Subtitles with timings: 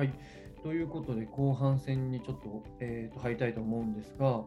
[0.00, 0.14] はい。
[0.62, 4.44] ということで、後半戦にちょっと,、えーと入りたいと思うんですが、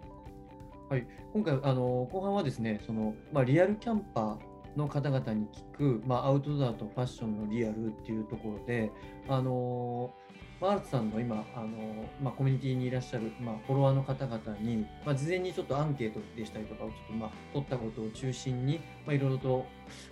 [0.90, 5.46] はい、今回、あの後半はですね、そのまあ、リアルキャンパーの方々に
[5.78, 8.92] 聞く、まあ、アウトドアとファッションのリアルっていうところで、
[9.30, 10.12] あの
[10.60, 11.68] まあアルツさんの今、あの
[12.20, 19.68] まあ、コミュニティにいらっしゃる、まあ、フォロワーの方々に、まあ、事前にちょっとアンケートでしたりとかをちょっと、まあ、取ったことを中心に、まあ、いろいろと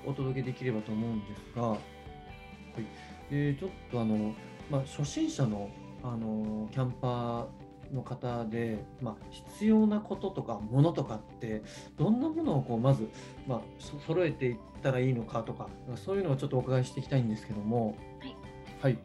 [0.05, 1.77] お届けできればと思うんですが、は
[2.77, 4.35] い、でちょっとあの、
[4.71, 5.69] まあ、初心者の
[6.03, 11.61] あのキャンパーの方で、まあ、必要なこととかものとかって
[11.97, 13.07] どんなものをこうまず、
[13.47, 17.97] まあ、そ揃えていったらいいのかとかそういうのをちょっとお伺いしていきたいんですけども、
[18.81, 18.97] はい。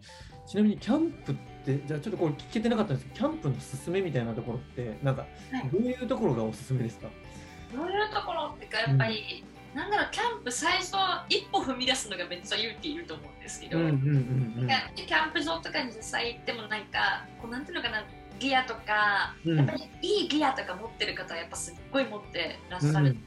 [0.46, 1.34] ちなみにキャンプっ
[1.64, 3.08] てじゃあちょっとこれ聞けてなかったんです。
[3.08, 5.68] けどキャンプのすすめみたいなところってなんかはい。
[5.68, 7.08] どういうところがおすすめですか、
[7.74, 9.44] どういうところってかやっぱり、
[9.76, 10.96] なんだろうキャンプ最初
[11.28, 13.96] 一歩踏み出すのがめっちゃ勇気いると思うんですけど、うんうんうん
[14.60, 14.68] うん。
[14.96, 18.02] キャンプ場とかに実際行ってもなんかこうなんていうのかな
[18.40, 19.56] ギアとか、うん。
[19.58, 23.18] やっぱりいいギアとか持ってる方はやっぱすっごい持ってらっしゃるので、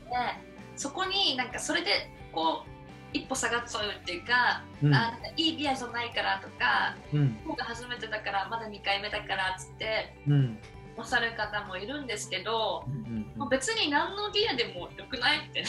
[0.75, 2.69] そこになんかそれでこう
[3.13, 4.95] 一歩下がっちゃうっていうか、うん。
[4.95, 7.37] あいいギアじゃないからとかうん。
[7.45, 10.57] 今が初めてだからまだ2回目だからっつってうん。
[10.97, 15.63] おっしゃる方もいるんですけど、うんもう別に何のギアでもよくないって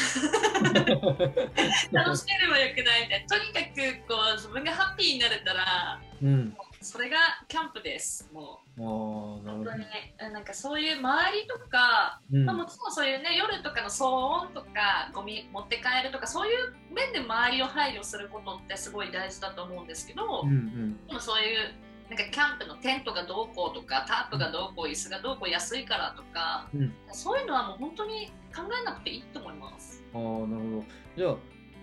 [1.93, 6.57] 楽しければよくないってとにかくこう自分がハッピーになれたらうん。
[6.83, 8.83] それがキャンプですもう。
[8.83, 9.85] 本当に
[10.21, 12.45] うんなんかそういう周りとか、うん。
[12.47, 21.07] まあ、もちろんそういうね夜とかの騒音とかゴミ持って帰るとかそういう面で周りを配慮することってすごい大事だと思うんですけど、うんうん。
[21.07, 21.75] でもそういう
[22.11, 26.93] なんかキャンプのテントがどうこうとかタープがどうこう椅子がどうこう安いからとか、うん。
[27.13, 30.03] そういうのはもう本当に考えなくていいと思います。
[30.13, 30.85] ああなるほど。
[31.17, 31.37] じゃあ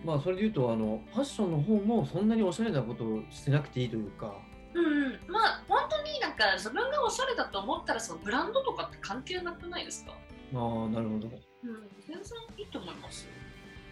[0.05, 4.35] まあそれで言うとあのファッションの方もそんなにおしゃれなことをしてなくていいというか。
[4.73, 10.15] うんうん、まあ本当になんか自分がおしゃれだと思ったらそのブランドとかって関係なくないですか、あ
[10.57, 11.27] あなるほど。
[11.27, 13.29] うん、全然いいと思います。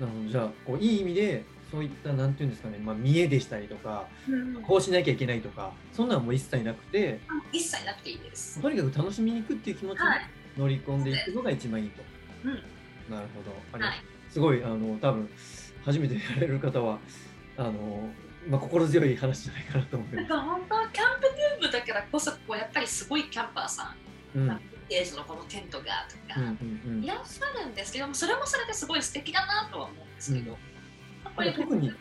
[0.01, 0.29] なるほど。
[0.29, 1.45] じゃあこういい意味で
[1.75, 7.19] そういったなんていうんですかね、まあ、見栄でしたりとかうんこうしなきゃいけないとかそんなのも一切なくて
[7.51, 8.61] 一切なくていいです。
[8.61, 10.29] とにかく楽しみに行くっていう気持ちではい。
[10.57, 12.01] 乗り込んでいくのが一番いいと、
[12.45, 12.51] うん。
[13.13, 14.03] なるほどありがとうはい。
[14.29, 15.29] すごいあの多分
[15.83, 16.97] 初めてやられる方は
[17.57, 18.09] あの、
[18.47, 20.29] まあ、心強い話じゃないかなと思いなんます。
[20.29, 21.27] か本当はキャンプ
[21.59, 23.93] ブームだからこそこうやっぱりすごいキャンパーさ
[24.35, 26.39] ん、うんージのこのテントがとか、
[27.01, 30.57] いらっしゃるんですけどもそれもそれですごい素敵だなとは思うんですけど、うん
[31.35, 31.91] ぱり特に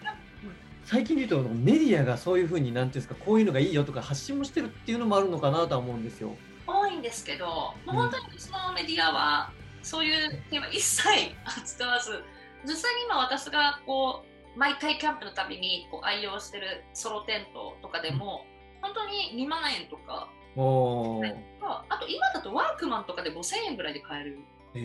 [0.84, 6.34] 最近で言うとメディアがそういうふうになんていうんですかこういうのがいいよとか発信もしてるっていうのもあるのかなとは思うんですよ。
[6.66, 9.52] 多いんですけど、もう本当にうちのメディアは
[9.82, 11.08] そういうテーマ一切
[11.44, 12.22] 扱わず
[12.64, 14.24] 実際に今私がこ
[14.56, 18.44] う毎回キャンプのたびにこう愛用してるソロテントとかでも、
[18.80, 20.28] 本当に2万円とか。
[20.56, 24.38] あと今だとワークマンとかで5000円ぐらいで買える
[24.74, 24.80] へ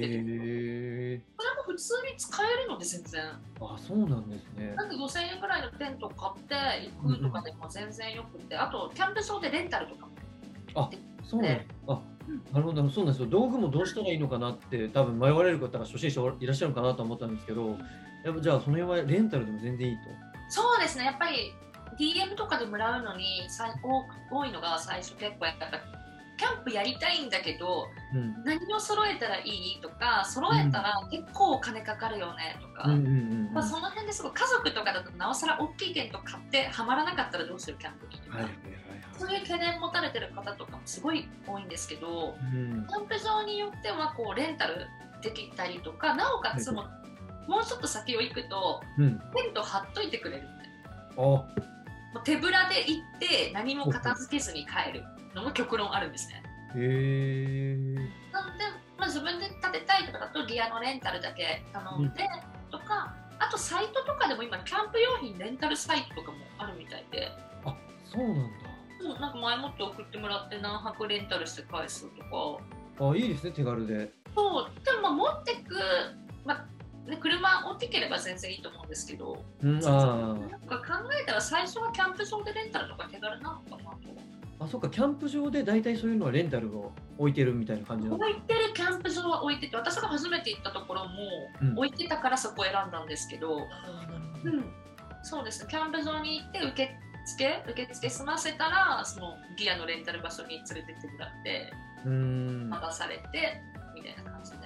[1.16, 3.24] えそれも普通に使えるので全然。
[3.62, 4.74] あそうなんですね。
[4.76, 10.12] なんか5000円ぐらいのテント買って行くとかでも全然よくて、あとキャンプ場でレンタルとかも
[10.76, 10.90] あ
[11.24, 12.44] そうなんねあうん。
[12.54, 13.24] なるほどそうなんです。
[13.24, 17.78] よ道具もどうしたらいいのかなって多分迷われる方が初心者いらっしゃるのかなと思ったんですけど
[18.24, 20.04] やっぱじゃあその辺はレンタルでも全然いいと。
[20.50, 21.06] そうですね。
[21.06, 21.54] やっぱり
[22.00, 23.48] DM とかでもらうのに
[23.82, 25.66] 多く多いのが最初結構やっぱ
[26.40, 28.44] キャンプやりたいんだけどうん。
[28.46, 29.82] 何を揃えたらいい？
[29.82, 32.58] とか揃えたら結構お金かかるよね？
[32.62, 37.78] とか、うんうんまあ、その辺ですごい家族とかだとなおさら大きいテント買ってはまらなかったらどうする？
[37.78, 38.22] キャンプに。
[38.22, 38.80] とか、はいはいはい。
[39.18, 42.88] そういう懸念持たれてる方とかもすごい多いんですけどうん。
[42.88, 44.88] キャンプ場によってはこうレンタル
[45.22, 46.86] できたりとかなおかつも
[47.50, 49.20] もうちょっと先を行くとうん。
[49.36, 50.44] テント張っといてくれる。
[50.44, 50.64] んで
[51.18, 51.22] あ。
[51.22, 51.46] も
[52.16, 55.04] う手ぶらで行って何も片付けずに帰る
[55.40, 56.44] のも極論あるんですね。
[56.76, 57.76] へえ
[58.32, 58.66] なので、
[58.98, 62.28] まあ、自分で建てたいとかだとギアのレンタルだけ頼んで
[62.72, 67.32] とか、あとサイトとかでも今キャンプ用品レンタルサイトとかもあるみたいで。
[67.66, 67.76] あ
[68.06, 68.44] そうなんだ。
[69.04, 72.24] もうなんか前もって送ってもらって何泊レンタルして返すと
[73.00, 74.12] かあいいですね手軽で。
[74.36, 75.76] そうでもまあ持ってく、
[76.46, 83.98] まあね、車大きければ全然いいと思うんですけどうんあなんか考えたら最初はキャンプ場でレンタルとか手軽なのかなと
[84.60, 88.18] ああそっかキャンプ場で大体そういうのはレンタルを置いてるみたいな感じなの。
[88.18, 91.10] 置いてるキャンプ場は置いてて私が初めて行ったところも
[91.62, 94.66] うん置いてたからそこを選んだんですけど、あなるほどうん、
[95.24, 96.90] そうですねキャンプ場に行って受
[97.26, 101.72] 付受付済ませたらそのギアのレンタル場所に連れてってもらって
[102.06, 102.70] うーん。
[102.70, 103.62] 任されて
[103.96, 104.58] みたいな感じで。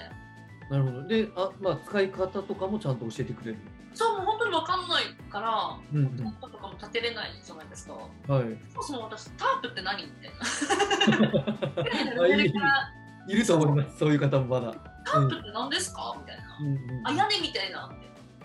[0.69, 1.07] なるほど。
[1.07, 3.57] で、あ、まあ、使い方とかもちゃんと教えてくれる。
[3.93, 7.93] そう、もう本当にわかんないから、うんテントとかも立てれないじゃないですか。
[7.93, 8.35] うん。
[8.35, 8.57] はい。
[8.71, 10.31] そもそも私、タープって何みたい
[12.17, 12.23] な。
[12.23, 12.27] あ
[13.27, 13.97] いると思います。
[13.99, 14.73] そういう方もまだ。
[15.05, 16.57] タープって何ですかみたいな。
[16.59, 16.67] うん
[16.99, 17.89] うんあ、屋根みたいな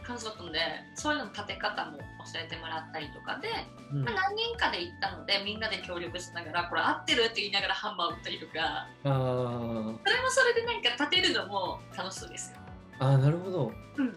[0.02, 0.60] 感じだったので、
[0.94, 2.04] そういうのの立て方も教
[2.42, 3.48] えてもらったりとかで、
[3.92, 12.58] うんまあ、何人かで行ったので、みんなで協力しながら、これ合ってるって言いながらハンマー打ったりとか、それもそれでなんか立てるのも楽しそうですよ。
[13.00, 13.72] あー、なるほど。
[13.96, 14.16] うん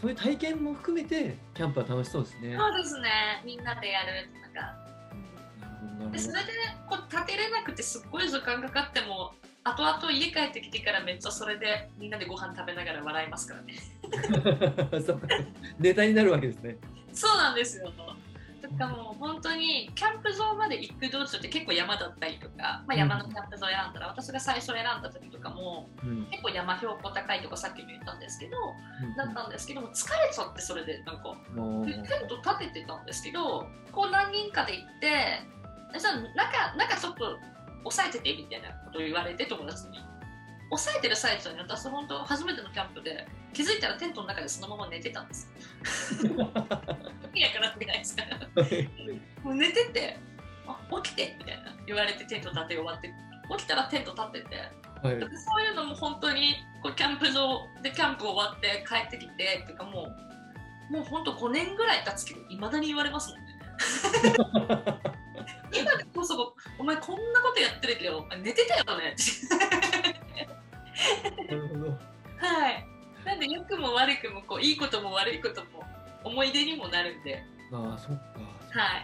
[0.00, 2.56] そういう体験も含めて、キャンプは楽しそうですね。
[2.56, 6.48] そうですね、みんなでやるなんか、でそれで
[6.88, 9.32] こう立てれなくてすっごい時間かかっても
[9.62, 13.74] 後々家帰ってきてからめっちゃそれでみんなでご飯食べながら笑いますからね
[14.90, 15.00] ど。
[15.04, 15.28] そうか。
[15.78, 16.76] ネタになるわけですね。
[17.12, 17.92] そうなんですよ
[18.78, 26.26] だからもう本当にキャンプ場まで行く道中って結構山だったりとか、まあ、山のキャンプ場選んだら、私が最初選んだ時とかもうん。
[26.30, 28.56] 結構山標高高いとかさっきも言ったんですけど
[29.16, 35.42] だったんですけども疲れちゃってそれでなんかテント立ててたんですけどこう何人かで行って
[35.98, 37.38] じゃあ中中ちょっと
[37.84, 39.98] 押さえててみたいなことを言われて友達に
[40.70, 45.48] 押さえてる最中に私本当初めてのキャンプで気づいたらテントの中でそのまま寝てたんです。
[46.22, 46.58] 意味わか
[47.60, 48.22] らんくないですか？
[49.42, 50.18] もう寝てて
[50.66, 53.12] あ起きてみたいな言われてテント立て終わって。
[53.58, 55.20] 起きたらテント立っててはい。
[55.36, 60.06] そういうのも本当にこうキャンプ場でキャンプ終わって帰ってきてっていうかも
[60.90, 63.58] うもう本当5年ぐらい経つけどいまだに言われますもんね。
[65.72, 69.14] 今でこそお前こんなことやってるけど寝てたよね？
[69.14, 69.22] って
[71.48, 71.90] なるほど。
[71.90, 72.86] はい
[73.24, 75.84] なんで良くも悪くもこういいことも悪いことも
[76.24, 77.42] 思い出にもなるんで
[77.72, 78.40] ああ、そっか。
[78.70, 78.98] は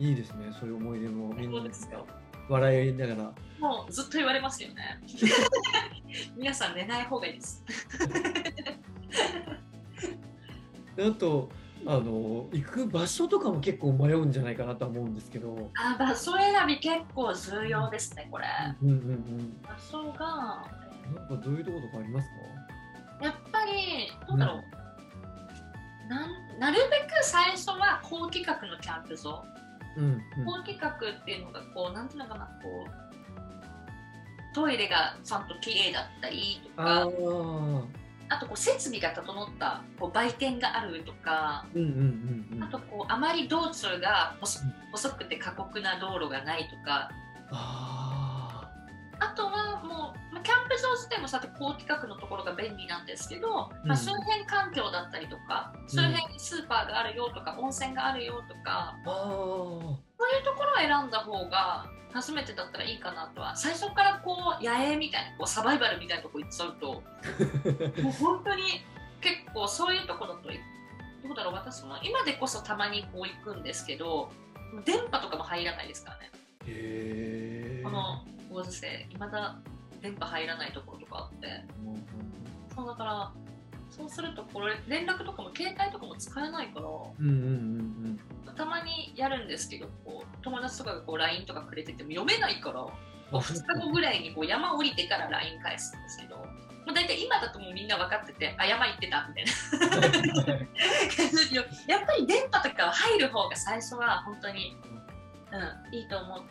[0.00, 0.52] いいいですね。
[0.58, 2.06] そういう思い出もみんなですよ
[2.48, 3.32] 笑いながら。
[3.60, 5.00] もうずっと言われますよね
[6.36, 7.64] 皆さん寝ない方がいいです
[10.96, 11.48] であと、
[11.86, 15.70] あの、行く場所とかも結構迷うんじゃないかなとは思うんですけど。
[15.74, 18.46] あ場所選び結構重要ですねこれ
[18.82, 19.62] うんうんうん。
[19.62, 20.81] 場所が
[21.14, 22.34] なんかどういうところとかありますか？
[23.24, 29.44] やっぱりどうだろう、なんなるべく最初は高規格のキャンプ場
[29.96, 30.08] うんう
[30.42, 30.44] ん。
[30.44, 36.82] 高規格っていうのがこうなんていうのかなこうトイレがちゃんと綺麗だったりと。
[36.82, 37.94] かうん
[38.28, 42.64] あとこう設備が整ったこう売店があるとかうんうんうん。
[42.64, 44.60] あとこうあまり道中が細
[44.90, 47.10] 細くて過酷な道路がないとか
[47.50, 48.70] あ
[49.20, 49.71] あとは
[50.42, 58.94] キャンプ場自体もさて高規格のところが便利なんですけど、うんまあ、周辺環境だったりとか周辺にスーパーがあるよとか、温泉があるよとか。
[59.04, 67.02] そういうところを選んだ方が初めてだったらいいかなとは最初からこう野営みたいなこうサバイバルみたいなとこ行っちゃうと
[68.02, 68.84] もう本当に
[69.20, 74.30] 結構そういうとこだとどうだろう私も今でこそたまにこう行くんですけど
[74.84, 76.30] 電波とかも入らないですからね。
[76.66, 77.82] へえ。
[77.82, 79.56] この大津生いまだ
[80.02, 81.64] 電波入らないところとかあって。
[82.74, 83.32] そうだから
[83.90, 100.46] そうするとこれ連絡とかも携帯とかも使えないからうんうんうんたまにやるんですけどこう友達とかがこう LINE とかくれてても読めないからあ2日後ぐらいにこう山降りてから LINE 返すんですけど、まあ、大体今だともうみんな分かっててあ山行ってたみたいな。
[100.46, 100.68] うん。
[101.88, 104.76] やっぱり電波とかは入る方が最初は本当に、
[105.52, 106.42] うん、いいと思う。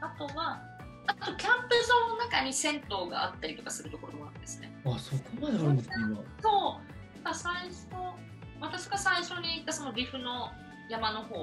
[0.00, 0.60] あとは
[1.08, 1.74] あとキャンプ
[2.06, 6.16] 場の中に銭湯があったりとかするところもあるんですねあ、そこまであるんですね、今。
[6.42, 6.80] そ
[7.20, 7.86] うだ最初
[8.60, 10.50] 私が最初に行ったその岐阜の
[10.88, 11.34] 山の方。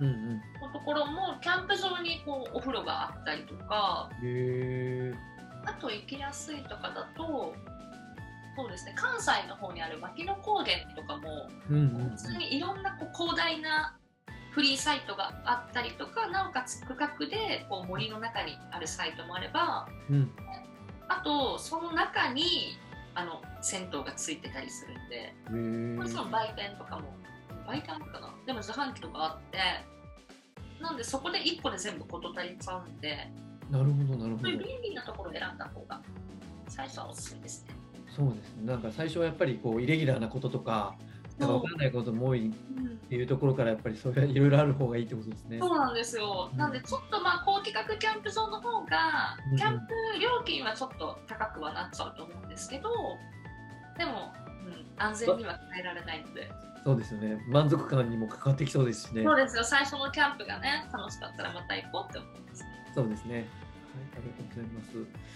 [0.00, 5.14] のところもキャンプ場にこうお風呂があったりとかへえ。
[5.66, 7.54] あと行きやすいとかだと
[8.56, 10.66] そうですね関西の方にある牧野高原
[10.96, 13.96] とかもうんうん普通にいろんなこう広大な
[14.54, 20.30] フリーサイトがあったりとかなおかつ区画でこう森の中にあるサイトもあればうん。
[21.08, 22.78] あとその中に
[23.14, 25.94] あの銭湯がついてたりするんでうん。
[25.94, 27.12] へもちろん売店とかも
[27.66, 28.32] 売店かな？
[28.46, 29.58] でも自販機とかあって
[30.80, 33.32] なんでそこで1個で全部事足りちゃうんでえ。
[33.70, 34.58] なるほど、なるほどそういう。
[34.58, 36.00] 便利なところを選んだ方が
[36.68, 37.74] 最初はおすすめですね。
[38.14, 38.66] そうですね。
[38.66, 40.94] なんか最初はやっぱりこうイレギュラーなこととか、
[41.38, 42.52] なんかわからないことも多いっ
[43.08, 45.58] ていうところからやっぱりそれいろいろある方がいいってことですね。
[45.58, 46.48] そうなんですよ。
[46.52, 52.90] うんなんでちょっとまあ高規格キャンプ場の方がうんキャンプ料金はちょっと高くはなっちゃうと思うんですけど、
[53.98, 54.32] でも、
[54.66, 56.48] うん、安全には変えられないので、
[56.84, 57.42] そうですよね。
[57.48, 59.24] 満足感にも関わってきそうですしね。
[59.24, 59.64] そうですよ。
[59.64, 62.68] 最初のキャンプがね楽しかったらまた行こうって思いますね。
[62.94, 63.34] そうですね。
[63.34, 63.46] はい、あ
[64.18, 65.34] りがとうございます。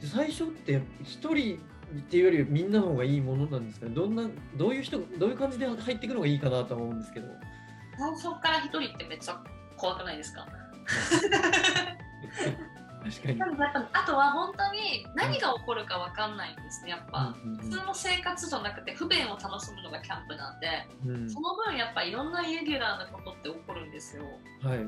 [0.00, 1.60] で最初って一人
[1.96, 3.94] っていうよりみんなの方がいいものなんですかね。
[3.94, 7.28] どんなどういう人どういう感じで入っていくのがいいかなとは思うんですけど。
[7.98, 9.42] 最初から一人ってめっちゃ
[9.76, 10.46] 怖くないですか？
[13.02, 13.42] 確かに。
[13.92, 17.64] あとは本当に何が起こるかわかんないんですねやっぱ、うんうんうん。
[17.64, 21.30] 普通の生活じゃなくて不便を楽しむのがキャンプなんでうん。
[21.30, 24.24] その分やっぱいろんなイレギュラーなことって起こるんですよ。
[24.62, 24.78] はい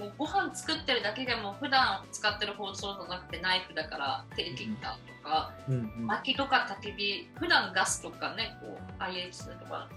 [0.00, 6.06] もうご飯作ってるだけでも普段使ってる包丁じゃなくてナイフだから手で切ったとか、うんうん。
[6.06, 9.88] 薪とか焚き火普段ガスとかねこう IH とか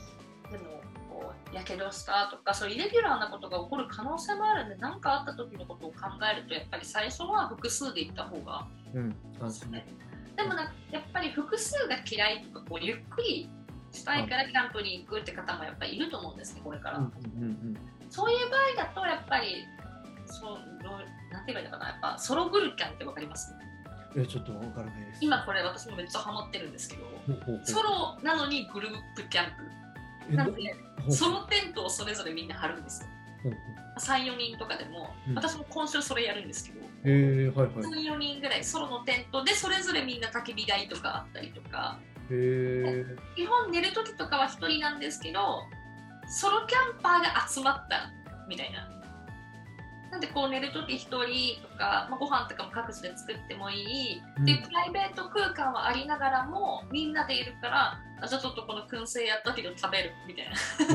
[0.51, 5.97] でもこうやけどしたとかそういうイレギュラーなことが起こる可能性もあるんで何かあった時のことを考
[6.29, 9.09] えるとやっぱり最初は複数で行った方がうん。
[9.71, 9.85] ね。
[10.35, 13.49] でもなやっぱり複数が嫌いとかこうゆっくり
[13.91, 17.77] したいからキャンプに行くって方もやっぱりいると思うんですねこれから、うんうん。
[18.09, 19.65] そういう場合だとやっぱり
[20.33, 20.59] そう
[21.31, 21.87] なんて言えばいいのかな？
[21.89, 23.53] やっぱソログルキャンってわかります？
[24.15, 25.19] うんいやちょっとわからないです。
[25.21, 27.03] 今これ私もめっちゃハマってるんですけど
[27.63, 29.51] ソロなのにグループキャン
[30.27, 30.35] プ。
[30.35, 30.75] なんえどで
[31.11, 33.07] ソロテントをそれぞれみんな張るんですよ。
[33.43, 33.57] ほうほ
[33.99, 35.35] 34人とかでも、うん。
[35.35, 37.75] 私も今週それやるんですけどえはいはい。
[37.77, 41.99] 34人ぐらいソロのテントでそれぞれみんな焚き火台とかあったりとか。
[42.29, 45.63] へえ基本寝る時とかは1人なんですけど
[46.29, 48.11] ソロキャンパーが集まった
[48.47, 48.87] みたいな
[50.13, 51.17] なんでこう寝る時1人
[51.67, 54.45] とか、まあ、ご飯とかも各自で作ってもいい、うん。
[54.45, 60.45] でプライベート空間はありながらもみんなでいるからあじゃあちょっとこの燻製やったけど食べるみたい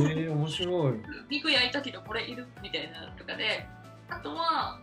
[0.05, 0.13] な。
[0.13, 0.93] へえ面白い。
[1.29, 3.67] 肉焼いたけどこれいるみたいなのとかで。
[4.09, 4.79] あとは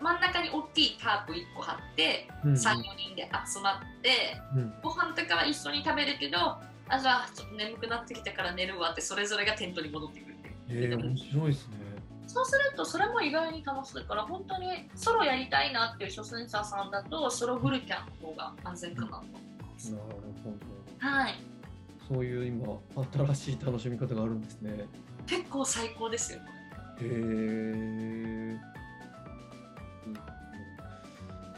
[0.00, 2.52] 真ん中に大きいタープ1個張ってうん。
[2.52, 4.74] 34人で集まってうん。
[4.80, 6.38] ご飯とかは一緒に食べるけど
[6.88, 10.36] あじゃあちょっと眠くなってきたから寝るわってそれぞれがテントに戻ってくるっ
[10.68, 10.88] ていう。
[10.88, 11.81] へえ面白いですね
[12.26, 19.38] そうするとそれも意外に楽しいから本当にソロやりたいなっていう初心者さんだとソログルキャンの方が安全かなと思いま
[19.78, 20.04] す、なる
[20.44, 21.34] ほどはい。
[22.08, 22.78] そういう今
[23.34, 24.86] 新しい楽しみ方があるんですね。
[25.26, 26.38] 結構最高ですよ
[27.00, 28.56] へえ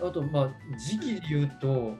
[0.02, 1.96] あとまあ時期で言うと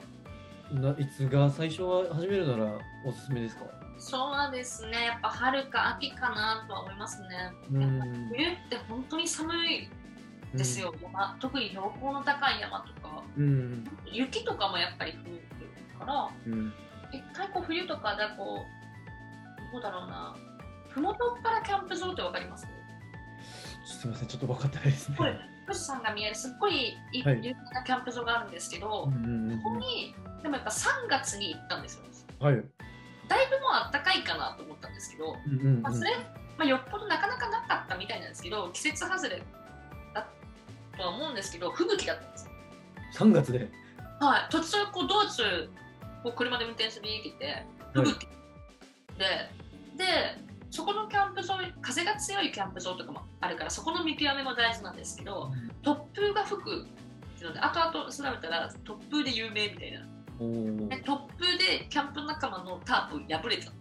[0.72, 3.64] ないつが最初は始めるならおすすめですか？
[3.98, 5.06] そうですね。
[5.06, 7.28] やっぱ春か秋かなとは思いますね。
[7.72, 8.28] うん。
[8.28, 9.88] 冬って本当に寒い
[10.54, 13.22] ですよ、山特に標高の高い山とか。
[13.36, 13.84] うん。
[14.12, 15.42] 雪とかもやっぱり降る
[15.98, 16.30] から。
[16.46, 16.72] うん。
[17.12, 18.64] 一回こう冬とかでこ
[19.70, 20.36] うどうだろうな。
[20.90, 22.66] 麓からキャンプ場ってわかります？
[23.86, 24.28] すみません。
[24.28, 25.16] ちょっと分かってないですね。
[25.66, 27.40] 富士山が見えるすっごいいいはい。
[27.42, 32.04] 有名なキャンプ場があるんですけど、うんうんうんここにでもやっぱ3月に行ったんですよ。
[32.38, 32.62] はい
[33.28, 35.82] だいぶもうあったかいかなと思ったんですけど、うんうんうん。
[35.82, 36.10] まあ、それ、
[36.56, 39.42] まあ、よっぽどなかなかなかったみたいなんですけど季節外れ
[40.12, 40.26] だ
[40.96, 42.52] とは思うんですけど吹雪だったんですよ。
[43.26, 43.70] 3月で。
[44.20, 45.68] はい、途中こう道中
[46.22, 48.26] こう車で運転しに来て吹雪、
[49.18, 49.50] で
[49.96, 50.04] で
[50.70, 55.52] そこのキャンプ場風が強いキャンプ場とかもあるからそこの見極めも大事なんですけど
[55.82, 60.00] 突風が吹くっていうので後々調べたら突風で有名みたいな
[60.38, 60.44] で
[61.02, 63.72] 突風でキャンプ仲間のタープ破れた。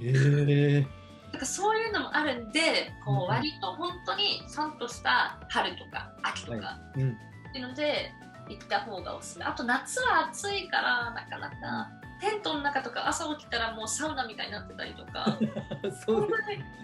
[0.00, 0.86] ええ
[1.32, 7.10] だからそういうのもあるんでこう割と本当にちゃんとした春とか秋とかうん。
[7.10, 8.12] っていうので
[8.48, 9.44] 行った方がおすすめ。
[9.44, 15.38] あと夏は暑いからなかなかテントの中とか朝起きたらもうサウナみたいになってたりとか。
[16.06, 16.28] そう。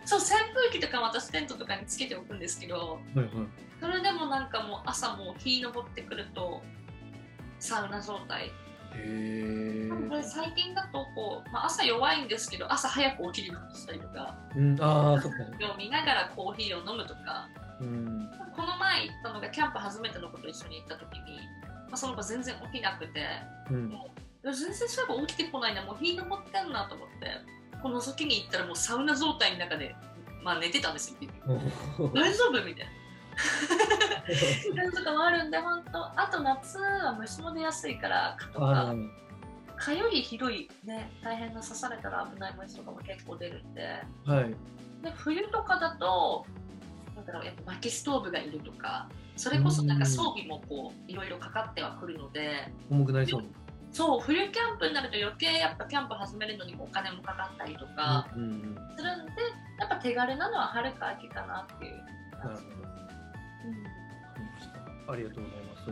[0.05, 3.29] そう扇風機とかも私テントとかにつけておくんですけどはいはい。
[3.81, 6.63] それでもなんかもう朝もう日昇ってくると
[7.61, 8.51] サウナ状態
[8.95, 15.39] へこれ最近だとこう、まあ、朝弱いんですけど朝早く起きるようにしたりとかえうんああそっか。
[15.73, 17.49] を見ながらコーヒーを飲むとか
[17.81, 18.31] うん。
[18.57, 21.39] この前行ったのがキャンプ初めての子と一緒に行った時に、
[21.89, 23.27] まあ、その子全然起きなくて
[23.71, 23.91] うん。
[24.43, 29.95] 全然そういえば起きてこないなもう日昇ってんなと思ってこの先に行ったらもうサウナ状態の中で、
[30.43, 31.17] まあ、寝てたんですよ
[32.15, 32.65] 大丈夫？
[32.65, 32.91] みたいな。
[34.95, 36.05] とかもあるんで本当。
[36.21, 39.09] あと夏は虫も出やすいから蚊とあかー
[39.77, 44.03] 蚊よりひどいね大変な刺されたら危ない虫とかも結構出るんで。
[44.25, 44.55] はい。
[45.03, 46.45] で冬とかだと
[47.15, 52.73] なんだろうやっぱ薪ストーブがいるとかそれこそなんか装備もこういろいろかかってはくるので。
[52.91, 53.45] 重くなりそう。
[53.91, 59.03] そう冬キャンプになると余計やっぱキャンプ始めるのにもお金もかかったりとかするんで
[59.81, 62.05] やっぱ手軽なのは春か秋かなっていう
[62.41, 62.98] 感じです。
[65.09, 65.91] ありがとうございます。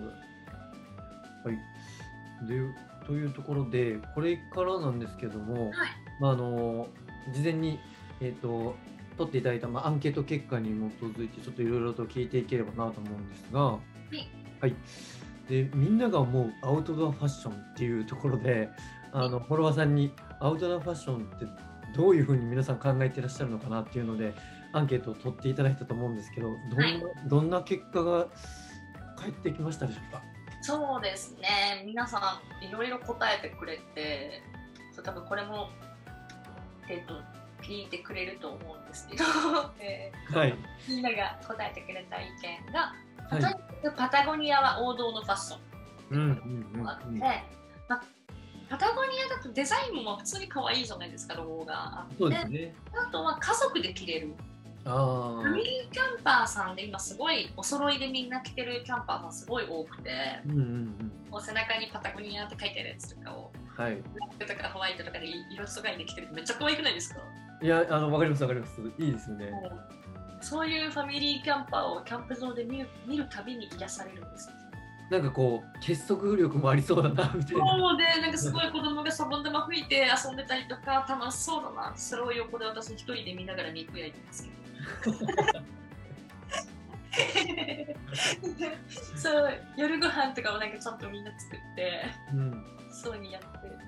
[1.48, 2.46] はい。
[2.46, 2.60] で
[3.06, 5.72] というところでこれからなんですけども、はい。
[6.20, 6.88] まあ、あの
[7.32, 7.78] 事前に、
[8.20, 8.74] えー、と
[9.16, 13.78] 取っていただいた、まあ、アンケート結果に基づいてちょっといろいろと聞いていければなと思うんですが、い。
[14.60, 14.74] はい、
[15.48, 18.68] でみんなが思うアウトドアファッションっていうところで、
[19.12, 21.46] ああのフォロワーさんにアウトドアファッションって
[21.96, 24.34] どういうふうに皆さん考えていらっしゃるのかなっていうので
[24.72, 27.02] アンケートを取っていただいたと思うんですけどどんな,、はい。
[27.28, 28.26] どんな結果が
[29.16, 30.22] 返ってきましたでしょうか？
[30.62, 31.82] そうですね。
[31.84, 34.42] 皆さんいろいろ答えてくれて
[34.92, 35.70] そう多分これも
[36.88, 37.20] えっと
[37.62, 39.24] 聞いてくれると思うんですけど、
[39.80, 40.56] えはい、ー
[40.88, 42.26] みんなが答えてくれた意
[42.66, 42.94] 見が、
[43.28, 43.40] はい。
[43.40, 43.54] とにか
[43.90, 45.60] くパタゴニアは王道のファッション。
[46.10, 47.26] うんうんうんがあって、うん、ま
[47.96, 48.02] あ、
[48.70, 51.74] パタゴニアだとデザインも普通に可愛いじゃないですかロゴが。
[52.00, 52.74] あってそうですね。
[52.94, 54.34] あとは家族で着れる
[54.86, 61.12] あファミリーキャンパーさんで今すごいお揃いでみんな着てるキャンパーさんすごい多くてあうんうんうん。
[61.30, 63.96] こう背中にパタゴニアって書いてあるやつとかをはい。
[63.96, 67.20] ブラックとかホワイトとかで色素買いで着てるとめっちゃ可愛くないですか？
[67.62, 68.80] いやあのわかりますわかります。
[68.98, 69.50] いいですよね。
[70.40, 74.54] そういうファミリーキャンパーをキャンプ場で見る見るたびに癒されるんですよ
[75.10, 77.66] なんかこう結束力もありそうだなみたいな。
[77.66, 84.54] そうでなんかすごい子供がサボン玉吹いて遊んでたりとか楽しそうだなそれを横で私一人で見ながら肉焼いてますけど
[89.16, 92.02] そう夜ご飯とかもなんかちゃんとみんな作って
[92.32, 93.78] うんそうにやってるん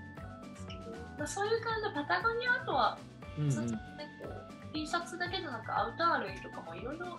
[0.55, 0.81] ですけど、
[1.19, 2.99] まあ、そういう感じでパタゴニアあとは
[3.39, 3.53] うんう
[4.73, 7.19] T シャツだけじゃなくアウター類とかもいろいろ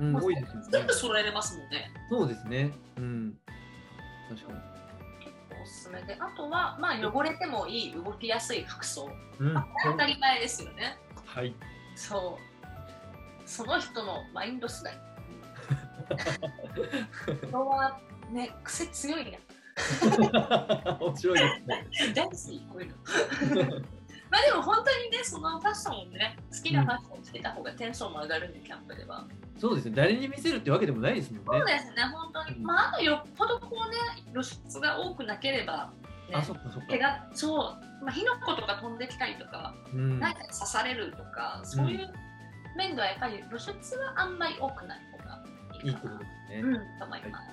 [0.00, 0.62] 多いですよね。
[0.70, 1.92] 全部揃えれますもんね。
[2.08, 2.72] そうですね。
[2.96, 3.38] うん。
[4.28, 4.58] 確かに。
[5.20, 6.16] 結構おすすめで。
[6.18, 9.10] あとはまあ汚れてもいい動きやすい服装。
[9.38, 9.54] うん。
[9.84, 10.98] 当たり前ですよね。
[11.26, 11.54] はい。
[11.94, 12.49] そう
[13.50, 14.94] その人のマインド次第。
[17.48, 17.98] 人は
[18.30, 19.38] ね癖強いな
[21.00, 21.48] 面白いで
[21.92, 22.14] すね。
[22.14, 23.80] 大好きこういうの。
[24.30, 29.26] まあでも本当にねそのファッションをね好きなファッションを着てた方がテンションも上がるんでキャンプでは。
[29.58, 29.96] そうですね。
[29.96, 31.44] 誰に見せるってわけでもないですもんね。
[31.46, 32.56] そうですね本当に。
[32.56, 32.62] うん。
[32.62, 33.96] まああとよっぽどこうね
[34.30, 35.92] 露出が多くなければ、
[36.28, 36.86] ね、あそっかそっか。
[36.86, 40.20] 怪我そう、まあ、火の粉とか飛んできたりとかうん。
[40.20, 42.12] 何かに刺されるとかそういう
[42.76, 45.42] 面ではやっぱり露出はあんまり多くない方が
[45.82, 46.12] いいかな。
[46.12, 47.48] うんと思います。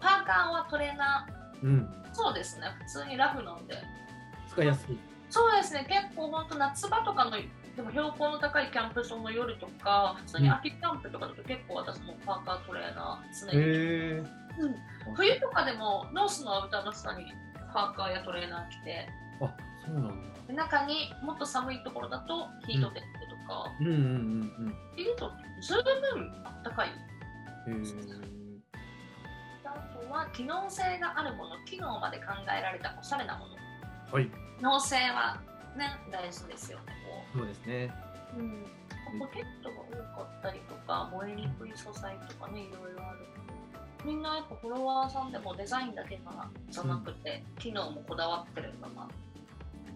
[0.00, 1.26] パーカーはトレーナ
[1.62, 1.80] うん。
[1.80, 2.66] ーそうですね。
[2.80, 3.76] 普通にラフなんで。
[4.48, 4.98] 使いやすい。
[5.30, 5.86] そうですね。
[5.88, 7.30] 結構本当夏場とかの
[7.76, 13.58] でも標高の高いキャンプ場の夜とか普通に秋キャンプとかだと結構私もパーカートレーナー常に、
[14.18, 14.76] うん、
[15.16, 17.32] 冬とかでもノースのアウターの下に
[17.72, 19.08] パーカーやトレーナー着て。
[19.40, 19.56] あ
[19.86, 20.14] そうなんだ。
[20.48, 25.82] で中にもっと寒いところだとヒートテックとか、うんうんうん着ると十分
[26.44, 26.88] あったかい。
[27.66, 27.86] うんへ
[29.64, 33.54] あとは機能性があるもの機能まで考えられたおしゃれなもの。
[33.56, 34.26] えはい。
[34.26, 34.30] 機
[34.62, 35.40] 能性は
[35.76, 36.84] ね大事ですよね
[37.32, 37.94] こそうですね。
[38.36, 38.64] う、うん、
[39.18, 39.76] ポケットが
[40.16, 43.18] 多かったりとか燃えにくい素材とかねいろいろある。
[44.04, 49.08] みんなやっぱフォロワーさんでもデザインだけがじゃなくて、機能もこだわってるんだな。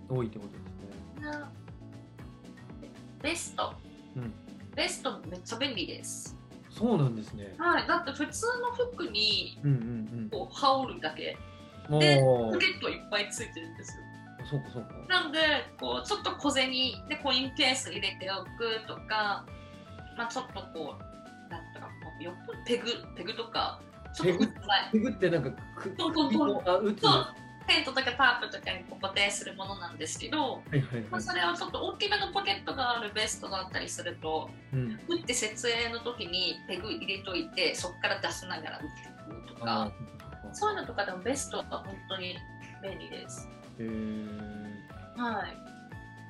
[0.08, 1.30] 多いってことですね。
[1.32, 1.65] ね
[3.26, 3.74] ベスト、
[4.14, 4.32] うん。
[4.76, 6.36] ベストめっちゃ便利です。
[6.70, 7.56] そうなんですね。
[7.58, 7.88] はい。
[7.88, 9.74] だって普通の服にうんう
[10.26, 11.36] んこう羽織るだけ。
[11.90, 14.02] うんでおーポケットいっぱいついてるんですよ。
[14.48, 14.94] そうかそうか。
[15.08, 15.40] なんで
[15.80, 16.70] こうちょっと小銭
[17.08, 19.44] でコインケース入れておくとか、
[20.16, 21.88] まあ、ちょっとこうなんとか
[22.20, 22.84] よっぽどペグ
[23.16, 23.80] ペグとか
[24.14, 24.44] ちょっと
[24.92, 26.86] ペグうってなんかくそうそうそう。
[26.86, 27.02] 打つ
[27.66, 42.36] そうはテントとかタープとかに固定するものなんですけど、いはいまあ、はいそれをちょっと大きめのポケットがあるベストだったりするとうん打って設営の時にペグ入れといてそこから出しながら打っていくとあかーそういうのとかでもベストは本当に
[42.82, 43.48] 便利です。
[43.78, 45.66] へーはい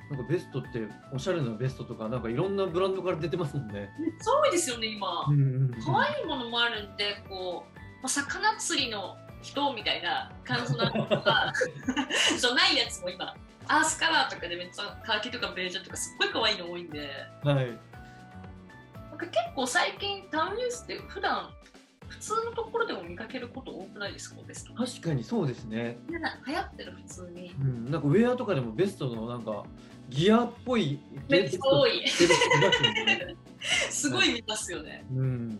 [0.09, 3.89] なんかベストっておしゃれなベストとかなんかいろんなブランドから出てますもんね。
[4.21, 5.25] そうですよね今。
[5.27, 11.53] うんうんうん可愛いものもあるんでこうお魚釣りの人みたいな感じのとか
[12.39, 13.35] じゃないやつも今
[13.67, 17.09] アースカラーとかでめっちゃカーキとかベージュとかすっごい可愛いの多いんで。
[17.43, 17.65] はい。
[17.65, 21.49] なんか結構最近タウンニュースって普段
[22.07, 24.41] 普通のところでも見かけること多くないですか？
[24.47, 24.73] ベスト。
[24.73, 25.97] 確かにそうですね。
[26.45, 27.51] 流行ってる普通に。
[27.59, 29.63] うん、なんかウェアとかでもベストのなんか
[30.09, 32.07] ギアっぽいめっちゃ多い。
[33.89, 35.05] すごい見ますよね。
[35.13, 35.59] うん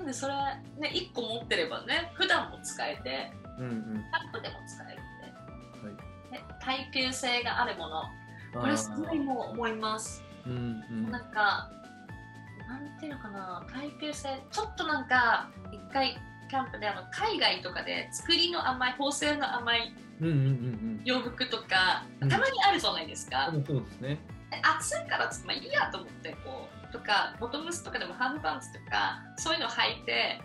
[0.00, 0.34] なんでそれ
[0.78, 3.72] ね1個持ってればね普段も使えてうんうん。
[3.72, 6.32] キャンプでも使えるんで、はい。
[6.32, 8.02] ね、耐久性があるもの。
[8.58, 10.24] これすごいもう思います。
[10.46, 11.10] うんうん。
[11.10, 11.70] なんか、
[12.66, 22.28] なんていうのかな、耐久性、ちょっとなんか、一回、キャンプであの海外とかで作りの甘い、縫製の甘いうんうんうん洋服とか、うん。
[22.28, 23.48] たまにあるじゃないですか。
[23.48, 24.18] うんそうですね。
[24.50, 30.40] で暑いから、まあ、いいやと思って、こう、とか、ボトムスとかでもハーフパンツとか、そういうの履いて、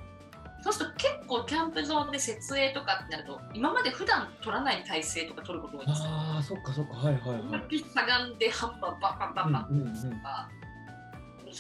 [0.62, 6.06] そうすると結構キャンプ場で設営とかってなると今まで普段取らない体勢とか取ること多いんですよ。
[6.10, 7.78] ああ、そっかそっか、はいはいはい。
[7.78, 10.50] しゃがんでハンマーバンバンバンバンうんうんうんとか、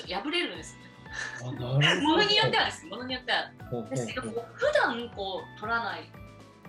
[0.08, 0.86] 破れるんですよ。
[1.44, 3.52] もの によってはですものによっては
[3.90, 6.12] ですけど普段こう取らない、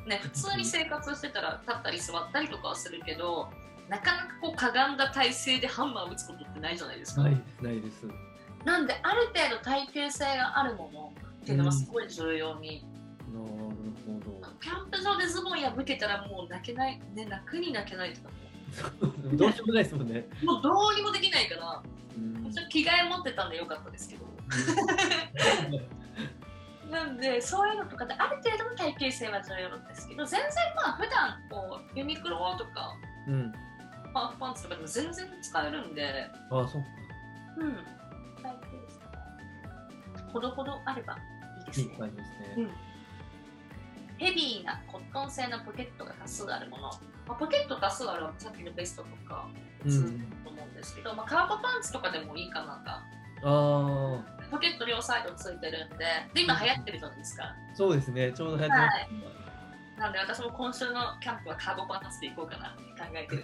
[0.06, 3.50] ね、普通に生活してたら立ったり座ったりとかはするけど
[3.88, 7.22] なかなかこうかがんだ体勢でハンマーを打つことってないじゃないですか。
[7.22, 8.06] ないです、ないです。
[8.64, 12.84] なんである程度耐久性があるものっていうのがすごい重要に、
[13.32, 13.46] なる
[14.06, 14.36] ほど。
[14.60, 18.30] キャンプ場でズボン破けたらもう泣けない、ね、泣くに泣けないとか
[19.32, 20.26] どうしようもないですもんね。
[20.42, 21.82] もうどうにもできないから
[22.16, 24.26] うんちょっと着替え持ってたんでよかったですけど
[26.90, 32.96] なんでそういうのとかである程度の耐久性は重要なんですけど全然まあ普段こうユニクロとか
[33.28, 33.52] うん。
[34.16, 36.30] ハーフパンツとかでも全然使えるんで。
[36.50, 36.88] ああ、そっか。
[37.58, 37.74] うん。
[38.42, 38.98] 耐久です。
[38.98, 41.18] からほどほどあれば
[41.58, 42.36] いいですいいね感じですね。
[42.56, 42.70] うん。
[44.16, 46.90] ヘビーなコットン製のポケットが多数あるもの、ま
[47.28, 49.46] あ、ポケット多数あるさっきのベストとか
[49.84, 49.90] うん。
[49.90, 50.08] 普通だ
[50.44, 53.02] と思うんですけど、まあ、カーゴパンツとかでもいいかなが
[53.42, 55.96] あポケット両サイドついてるんで。
[56.32, 57.44] で今流行ってるじゃないですか。
[57.44, 58.32] あ、そうですね。
[58.32, 59.08] ちょうど流行ってはい
[59.98, 63.42] なんで私も今週のキャンプはカーゴパンツで行こうかなって考えてる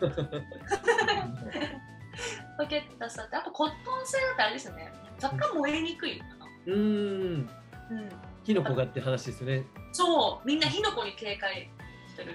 [2.58, 6.20] ポケットさあとコットン製だとあれですよね若干燃えにくい。
[6.66, 7.48] うーん。
[7.90, 8.08] うん、
[8.44, 9.64] キノコがって話ですよね。
[9.92, 11.68] そうみんな火の粉に警戒
[12.08, 12.34] してる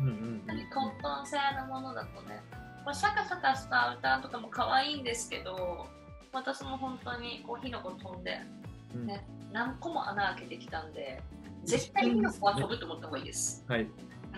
[0.00, 2.40] うんうんコットン製のものだとね
[2.84, 5.86] これシャカシャカしたアウターとかも可愛いんですけど
[6.32, 8.40] 私も本当にこう火の粉飛んで
[8.94, 9.06] うん。
[9.06, 11.22] ね何個も穴開けてきたんで
[11.68, 13.64] 絶対火の粉は飛ぶと思った方がいいです。
[13.68, 13.80] はい。
[13.82, 13.84] う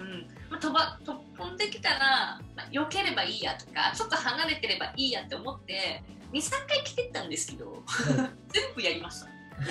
[0.03, 7.83] んまあ、飛ば飛飛んできたら、まあ、避ければいいやとかちょっと離れてればいいやって思って23回来てったんですけど
[8.49, 9.29] 全部やりました。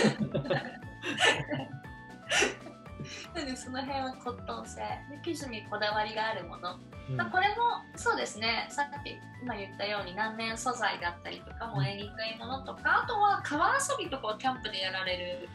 [3.34, 7.56] なのでその辺はコットン製で生地にこだわりがあるものうんまあ、これも
[7.96, 15.50] そうですねさっき今言ったように難燃素材だったりとか燃えにくいものとかあとは川遊びとかをキャンプでやられる、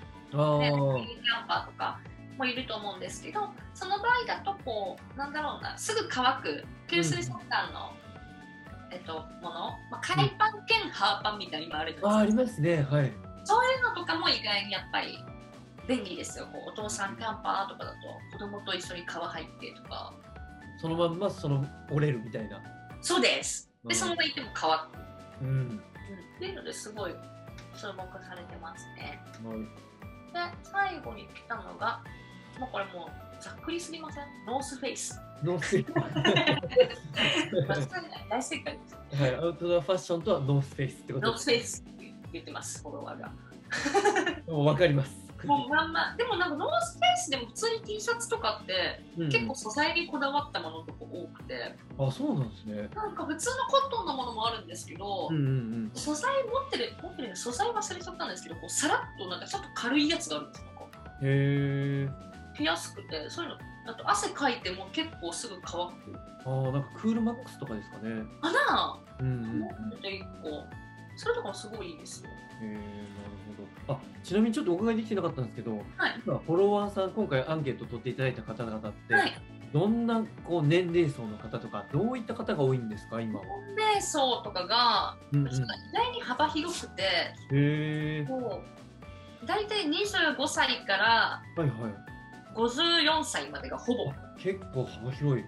[0.58, 2.00] ね、キャンパーとか
[2.36, 7.92] もいると思うんですけどその場合だとこうなんだろうなすぐ乾く吸水食感の、
[8.90, 9.50] えっと、もの、
[9.90, 12.82] まあ、海パン兼ハーパンみたいなの今あるじゃないですかりますね。
[12.82, 13.12] はい。
[13.44, 15.18] そういうのとかも意外にやっぱり
[15.86, 17.98] 便利ですよこうお父さんキャンパーとかだと
[18.32, 20.14] 子供と一緒に川入ってとか
[20.80, 22.60] そのまんまその折れるみたいな。
[23.00, 24.82] そうですうんでそのままいても乾く
[25.42, 25.48] うん。
[25.48, 25.80] うん
[26.36, 27.12] っていうのですごい
[27.80, 29.20] 注目されてますね。
[29.44, 29.93] はい
[30.34, 32.02] で、最後に来たのが、
[32.58, 34.24] もうこれもうざっくりすぎません？
[34.46, 35.20] ノースフェイス。
[35.42, 38.96] ノースフェイス違いない大正解です。
[39.16, 39.22] ス。
[39.22, 39.34] はい。
[39.36, 43.32] アウトドアファッションとはノースフェイスってことノースフェイスって言ってます、フォロワーが。
[44.48, 45.23] もうわかります。
[45.44, 52.88] もうまんま、でもなんかノースフェイスでも普通に T シャツとかってうん結構素材にこだわったものとか多くて、あ、そうなんですね。
[52.94, 60.68] なんか普通のコットンのものもあるんですけど、うんうん素材持ってる、持ってる素材忘れちゃったんですけど、こうさらっとなんかちょっと軽いやつがあるんですよ。
[61.22, 62.09] へえ。
[62.57, 68.22] 着やすくてそういうのあと汗かいても結構すぐ乾くああ、なんかクールマックスとかですかね。
[68.40, 69.59] かなうんうんうん。
[69.61, 70.64] 持ってて1個
[71.16, 72.80] それとかもすごいいいですよへえ、なる
[73.43, 73.43] ほど。
[73.88, 76.20] あ、ちなみにちょっとお伺いできてなかったんですけど、はい。
[76.26, 79.32] 今フォロワーさん、今回アンケート取っていただいた方々って、はい。
[79.72, 83.46] どんなこう年齢層の方とか、どういった方が多いんですか、今は？
[83.76, 85.58] 年齢層とかがうんうん、意
[85.92, 87.02] 外に幅広くて
[87.52, 88.24] へ
[89.44, 91.94] 大体25歳からはいはい。
[92.56, 94.12] 54歳までがほぼ。
[94.38, 95.44] 結構幅広い。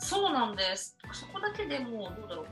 [0.00, 0.96] そうなんです。
[1.12, 2.46] そこだけでもうどうだろう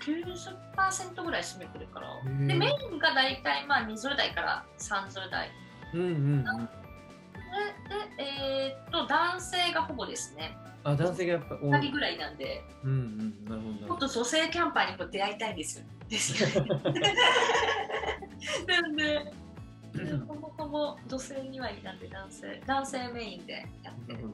[0.00, 2.08] 90%ぐらい占めてるから
[2.46, 5.50] でメインが大体まあ20代から30代
[5.94, 6.44] うんうんうん。
[6.44, 11.92] で、でえーっと、男性がほぼですね、あ、男性がやっぱ多2人い。
[11.92, 15.84] ぐらいなんで、うんうん、なるほどなるほもっと女性キャンパーにも出会いたいんですよ。
[16.08, 16.82] ですよね。
[18.66, 19.32] な んで、
[20.26, 24.18] ほぼほぼ女性2割なんで男性、男性メインでやってる。
[24.18, 24.24] け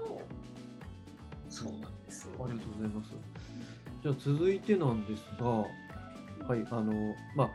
[0.00, 0.20] ど、
[1.48, 2.44] そうなんですよ。
[2.44, 3.10] ありがとうございます。
[4.02, 7.50] じゃあ続いてなんですが、はい、あの、まあ、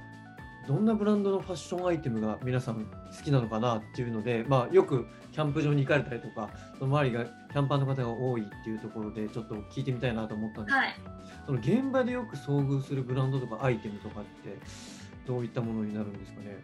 [0.68, 10.96] どんなブランドのファッションアイテムが皆さん好きなのかなっていうので、まあ、よくキャンプ場に行かれたりとか、その周りがキャンパーの方が多いっていうところで、ちょっと聞いてみたいなと思ったんですけど、はい。
[11.46, 14.58] その現場でよく遭遇するブランドとかアイテムとかって、
[15.26, 16.58] どういったものになるんですかね？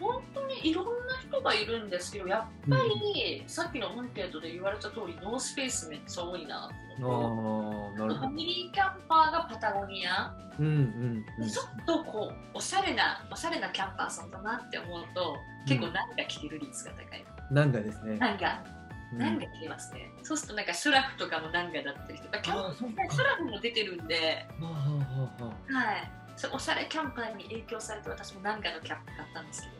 [0.00, 6.74] 本当にいろんな人がいるんですけどやっぱり、さっきのアンケートで言われた通りノースペースめっちゃ多いなって。
[7.02, 8.14] あ思うあ、なるほど。
[8.14, 11.50] ファミリーキャンパーがパタゴニア、うんうんうん。
[11.50, 18.18] ちょっとこうおしゃれなおしゃれなキャンパーさんだなって思うと結構何が着てる率が高い、なんかですね。
[18.18, 18.64] なんか
[19.12, 19.18] うん。
[19.18, 24.46] 何が着てますね、そうするとなんかシュラフとかも何がだったりとかキャンあーシュラフも出てるんで。
[24.60, 26.10] はい。
[26.52, 29.77] おしゃれキャンパーに影響されて私も何かのキャップ買ったんですけど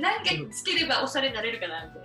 [0.00, 1.98] 何かつければおしゃれになれるかなって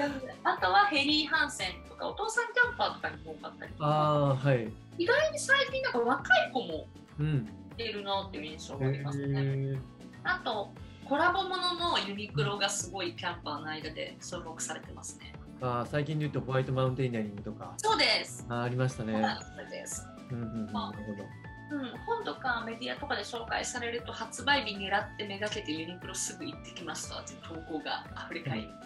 [0.00, 4.72] なの であとはヘリー・ハンセンとかお父さんキャンパーとかにも多かったりとかああー、はい。
[4.98, 6.86] 意外に最近なんか若い子も
[7.18, 7.48] うん。
[7.76, 9.40] いるなっていう印象へがありますね。
[9.40, 9.80] ー
[10.24, 10.72] あと
[11.04, 15.32] コラボもののユニクロがすごいキャンパーの間で注目されてますね。
[15.60, 17.72] あー最近で言うとホワイトマウンテイナリングとか。
[17.78, 18.44] そうです。
[18.48, 19.12] あーありましたね。
[19.56, 20.04] そうです。
[20.30, 20.72] うんうんうん。
[20.72, 21.24] なるほど。
[21.70, 28.76] うん、本とかメディアとかで紹介されると発売日狙ってめがけてユニクロすぐ行ってきましたっていう投稿が溢れ返るんで、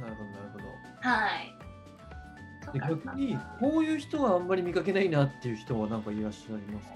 [0.00, 0.64] なるほど、なるほど。
[1.00, 1.54] はい。
[2.72, 6.94] で逆にこういう人はあんまり見かけないなっていう人はなんかいらっしゃいますか？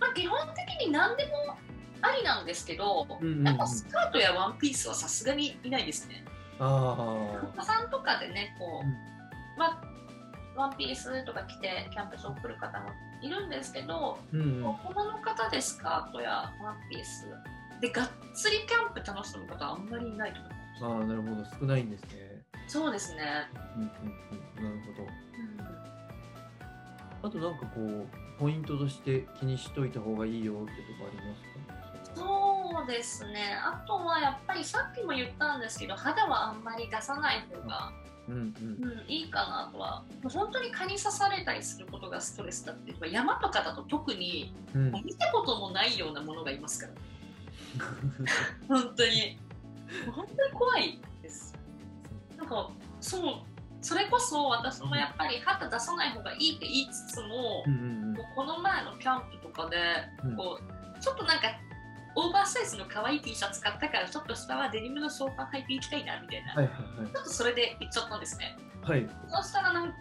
[0.00, 1.56] まあ、基本的に何でも
[2.02, 6.24] ありなんですけど、うんうんうんやっぱスカートやワンピースはさすがにいないですね。
[6.58, 6.66] あ
[7.42, 8.92] お子さんとかでね、こう、うん
[9.58, 9.80] まあ、
[10.56, 12.90] ワンピースとか着てキャンプ場来る方も
[13.24, 17.26] いるんですけど、あ、うんうん、大人の方でスカートやワンピース
[17.80, 20.84] でがっつりキャンプ楽しむ方はあんまりいないと思います。
[20.84, 22.42] ああ、なるほど、少ないんですね。
[22.68, 23.22] そうですね。
[23.76, 23.90] うんうん
[24.58, 25.02] うん、なるほど。
[25.02, 25.64] うん
[27.22, 28.06] あとなんかこう、
[28.38, 30.66] ポイントとして気にしといた方がいいよってと
[30.98, 33.58] こありますかそうですね。
[33.64, 38.34] あとはやっぱりさっきも言ったんですけど、肌はあんまり出さない方が、うんうん。
[38.36, 40.02] うん、いいかなとは。
[40.22, 46.92] 本当に蚊に刺されたりすることがストレスだって山とかだと特にうん見たこともないようなものがいますから。
[48.68, 49.38] 本当に。
[50.14, 51.54] 本当に怖いです。
[52.36, 53.42] なんか、そう、
[53.80, 59.76] それこそ私もやっぱり肌出さない方がいいって言いつつも、うんうんもうこの前のキャンプとかで、
[60.24, 61.48] うんこうちょっとなんか
[62.16, 66.74] オーバーサイズの可愛い T シャツ買ったからちょっと下はデニムのショーパン履いていきたいなみたいな、はいはい
[67.12, 69.04] ちょっとそれで行っちゃったんですねはい。
[69.04, 69.10] はい。
[69.28, 69.96] そしたらなんか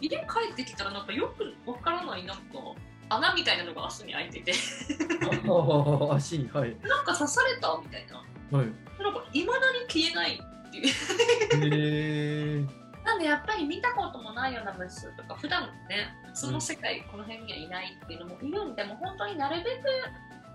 [0.00, 0.16] 家帰
[0.52, 2.42] ってきたらなんかよくわからないなんか
[3.08, 4.52] 穴みたいなのが足に開いてて
[6.10, 6.76] 足、はい。
[6.82, 8.66] なんか刺されたみたいなはい。
[9.02, 12.66] なんかいまだに消えないっていうへえ。
[13.04, 19.80] なんでやっぱり見たこともないような虫とか普段ね普通の世界この辺にはいないっていうのもいるんでもう本当になるべく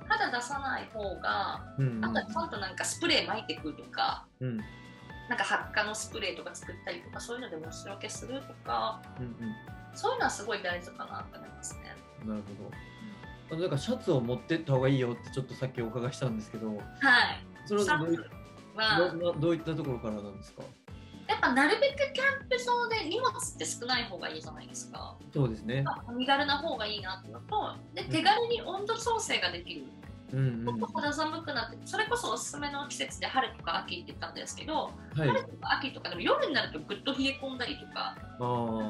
[0.07, 4.57] 肌出さない方がうんうんあとはちゃんとなんかスプレー撒いてくるとかうん
[5.27, 9.35] なんか発火のスプレーとか作ったりとかそういうので虫除けするとかうん
[9.95, 11.95] そういうのはすごい大事かなと思いますね。
[12.21, 12.29] うん。
[12.29, 12.41] なる
[13.49, 13.61] ほど。
[13.61, 16.81] なんかシャツを持ってった方がいいよってちょっとさっきお伺いしたんですけど、はい。
[17.65, 20.63] それはどういったところからなんですか？
[21.27, 25.15] やっぱなるべくキャンプ場で荷物って少ない方がいいじゃないですか。
[25.33, 25.81] そうですね。
[25.81, 29.85] まあ身軽な方がいいなってのとで手軽に温度調整ができる。
[30.33, 35.27] うんっと肌寒くなってそれこそおすすめの季節で春とか秋って言ったんですけど、はい。
[35.29, 38.17] 春とか秋とかでも夜になるとぐっと冷え込んだりとか。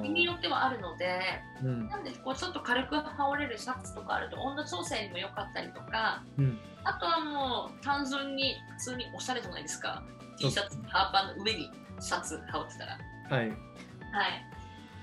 [0.01, 1.19] 日によってはあるので
[1.63, 6.59] うんなんでこうちょっと軽く羽織れるシャツとかあると温度調整にも良かったりとかうん。
[6.83, 10.03] あとはもう単純に普通におしゃれじゃないですか
[10.37, 13.47] T シャツハーパーの上にシャツ羽織ってたらはい。
[13.49, 13.55] はい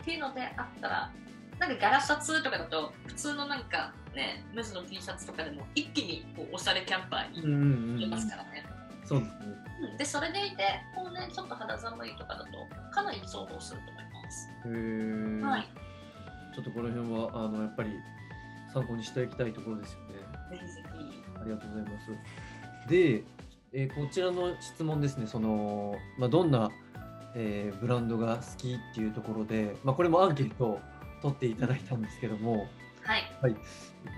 [0.03, 1.11] っていうのであったら
[1.59, 7.53] なんかガラシャツとかだと普通のなんかね無地の T シャツとかでも一気にこうおしゃれキャンパーにうん
[7.95, 8.11] うんいうん。
[8.11, 8.65] ますからね、
[9.05, 9.37] そうですね。
[9.93, 15.43] うんでそれでいてこうねちょっと肌寒いとかだとかなり重宝すると思います、へえ。
[15.43, 15.69] はい
[16.55, 17.91] ちょっとこの辺はあのやっぱり
[18.73, 20.57] 参考にしていきたいところですよね。
[20.57, 20.89] ぜひぜひ
[21.41, 22.89] ありがとうございます。
[22.89, 23.25] で、
[23.75, 26.71] えーこちらの質問ですね、そのまあ、どんな、
[27.35, 30.81] えーブランドが好きっていうところで、まあ、これもアンケートを
[31.23, 32.67] 取っていただいたんですけども、
[33.05, 33.17] は
[33.49, 33.57] い。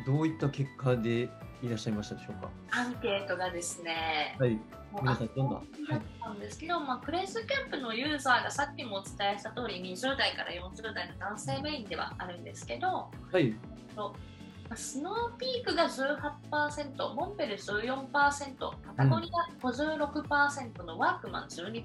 [0.06, 1.28] どういった結果で
[1.62, 2.50] いらっしゃいましたでしょうか？
[2.70, 4.58] アンケートがですねはい、
[5.00, 13.54] 皆さんどんな、だったんですけど、まあ、クレイズキャンプのユーザーがさっきもお伝えした通り20代から40代の男性メインではあるんですけどはい、
[13.96, 14.33] まあ
[14.74, 19.30] スノーピークが18%モンペル14%パタゴニ
[19.62, 21.84] ア56%のワークマン12%っていう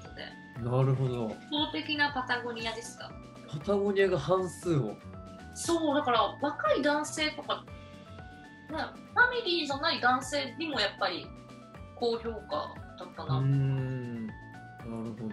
[0.00, 1.26] じでなるほど。
[1.26, 3.10] 圧倒的なパタゴニアでした
[3.50, 4.96] パタゴニアが半数を。
[5.54, 7.64] そうだから若い男性とか、
[8.70, 11.26] ね、ファミリーじゃない男性にもやっぱり
[11.96, 14.34] 高評価だったな、ん、なる
[15.20, 15.28] ほ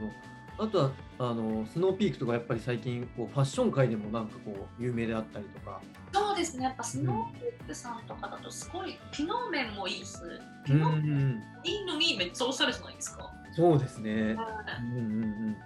[0.57, 0.65] ど。
[0.65, 5.81] あとはあのスノーピークとかやっぱり最近こうファッション界でもなんかこう有名であったりとか。
[6.13, 10.17] そうですね、やっぱスノーピークさんとかだとすごい機能面もいいし、
[10.65, 13.31] 機うんう能ん、いいのにめっちゃおしゃれじゃないですか。
[13.55, 14.11] そうですね。
[14.11, 15.57] うんうんうん。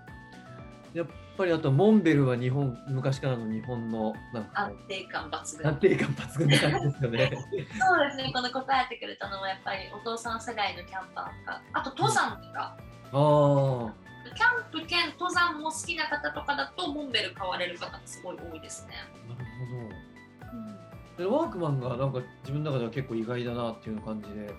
[0.93, 5.65] やっぱりあとモンベルは日本昔からの日本のなんかこ安定感抜群。
[5.65, 7.31] う安定感抜群な感じですよね。
[7.79, 12.77] そうですね、この答えてくれたのはやっぱりお父さん世代のキャンパーとか、あと登山とか、
[13.11, 14.10] ああ。
[14.29, 18.93] キャンプ兼登山も好きな方とかだとモンベル買われる方がすごい多いですね。
[19.27, 20.11] なるほど。
[21.17, 24.53] でワークマンがなんか自分の中では結構意外だなっていう感じで。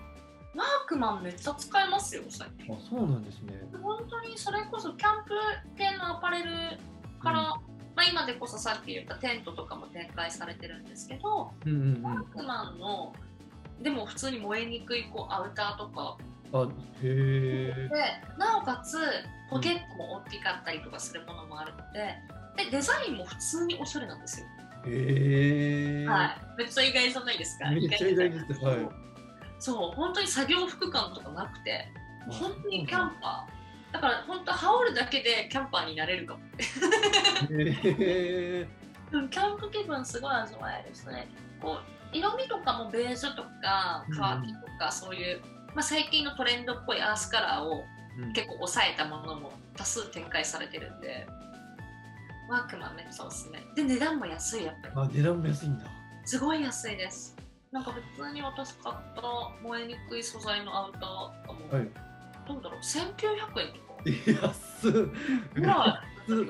[0.55, 2.73] ワークマンめっちゃ使えますよ、最近。
[2.73, 3.59] あ、そうなんですね。
[3.81, 5.31] 本当にそれこそキャンプ
[5.75, 6.51] 系のアパレル
[7.19, 7.41] から、
[7.95, 13.13] まあ、今でこそさっき言ったテントとかも展開されてるんですけど、うんうんワークマンの
[13.81, 16.32] でも普通に燃えにくいこうアウターとかうん。
[16.53, 16.67] あ、へ
[17.03, 17.89] え。
[17.89, 18.97] でなおかつ
[19.49, 22.15] ポケットも大きかったりとかするものもあるので
[22.65, 24.47] でデザインも普通におしゃれなんですよ、
[24.85, 26.05] へえ。
[26.07, 27.69] はい、めっちゃ意外じゃないですか？
[27.69, 28.63] めっちゃ意外です。
[28.63, 28.89] はい。
[29.59, 31.87] そう本当に作業服感とかなくて
[32.29, 33.93] あ本当にキャンパー。
[33.93, 36.39] だから本当羽織るだけでキャンパーになれるかも。
[37.51, 38.67] へえ。
[39.11, 41.27] うんキャンプ気分すごい味わえるしね。
[41.61, 41.77] こ
[42.13, 45.41] う色味とかもベージュとかカーキとかそういう、
[45.75, 47.83] まあ、最近のトレンドっぽいアースカラーを
[48.15, 48.33] うん。
[48.33, 51.25] 結構抑えたものも多数展開されてるんで
[52.47, 53.59] ワークマンめっちゃおすすめ。
[53.75, 54.93] で値段も安いやっぱり。
[54.95, 55.85] あ、値段も安いんだ。
[56.25, 57.35] すごい安いです。
[57.71, 59.21] なんか普通に私買った
[59.63, 61.89] 燃えにくい素材のアウターとかも、はい。
[62.47, 63.73] どうだろう？1900円
[64.35, 64.47] とか？
[64.47, 64.91] 安っ。
[65.55, 66.47] ぐらい。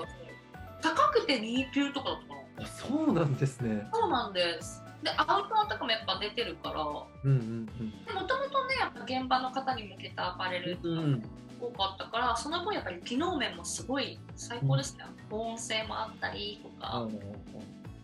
[0.81, 2.63] 高くて2級とかだったかな。
[2.65, 3.87] あ、そうなんですね。
[3.93, 10.97] そうなんですでアウターとかもやっぱ出てるからうんうんでもともとねやっぱ現場の方に向けたアパレルうん。
[10.97, 11.23] うん。
[11.61, 17.11] 多かったからその分やっぱり機能面もすごい最高ですね、保温性もあったりとかあの。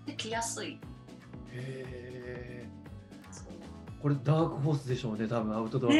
[0.05, 0.79] で着やすいへ
[1.53, 2.69] え。
[4.01, 5.91] これダークホースでしょうね、多分アウトドア。
[5.91, 5.99] ね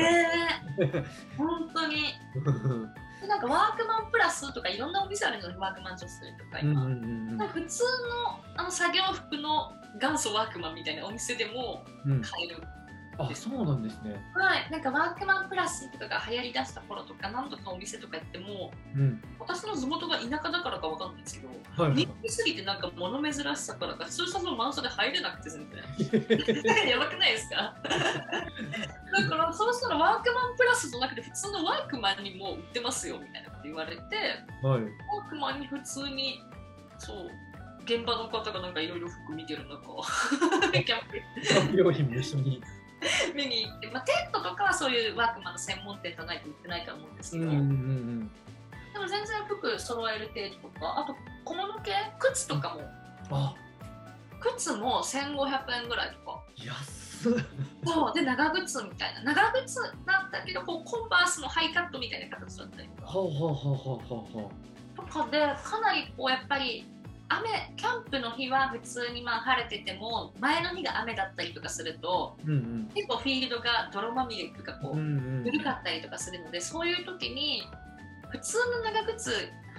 [0.79, 1.03] え
[1.37, 1.95] 本当に
[3.21, 6.07] でなんかワークマンプラスとかいろんなお店あるのにワークマン女性
[6.37, 12.11] とか今、うんうんうんなんか普通のあの作業服の元祖ワークマンみたいなお店でもうん。
[12.13, 12.21] うん。
[12.21, 12.61] 買える
[13.21, 14.15] あ、そうなんですね。
[14.33, 19.21] はい、なんかワークマンプラスとかが流行りだした頃とか何度かお店とか行ってもうん。
[19.39, 21.49] 私の地元が田舎だからかわかんないんですけど
[21.83, 27.75] はいはい人気すぎてなんか物珍しさからか駐車場満車で入れなくて全然 やばくないですか？
[27.83, 34.01] だからそうしたらワークマンプラスじゃなくて普通のワークマンにも売ってますよみたいなこと言われて
[34.63, 34.81] はい。
[34.83, 36.39] ワークマンに普通に
[36.97, 37.29] そう
[37.85, 39.79] 現場の方がなんかいろいろ服見てる中
[40.71, 42.61] キャンプキャンプ用品も一緒に。
[43.33, 48.31] 見に行って、まあ、テントとかはそういうワークマンの専門店じゃないと売ってないと思うんですけど、うんうんうん。
[48.93, 51.15] でも全然服揃える程度とかあと
[51.45, 51.93] 小物系？
[52.19, 52.81] 靴とかも。
[53.31, 53.55] あ、
[54.41, 56.43] 靴も1500円ぐらいとか。
[56.57, 57.33] 安っ。
[57.85, 58.13] そう。
[58.13, 59.33] で長靴みたいな。
[59.33, 63.07] 長靴なんだけどこうコンバースのハイカットみたいな形だったりとか。
[63.07, 64.51] ほうほうほうほうほうほ
[64.97, 66.85] とかでかなりこうやっぱり
[67.29, 72.51] 雨キャンプの日は普通にまあ晴れてても前の日が雨だったりとかするとう。
[72.51, 74.99] うん結構フィールドが泥まみれとかこうん。
[74.99, 75.43] ううんうん。
[75.43, 77.63] 古かったりとかするのでそういう時に
[78.29, 79.31] 普通の長靴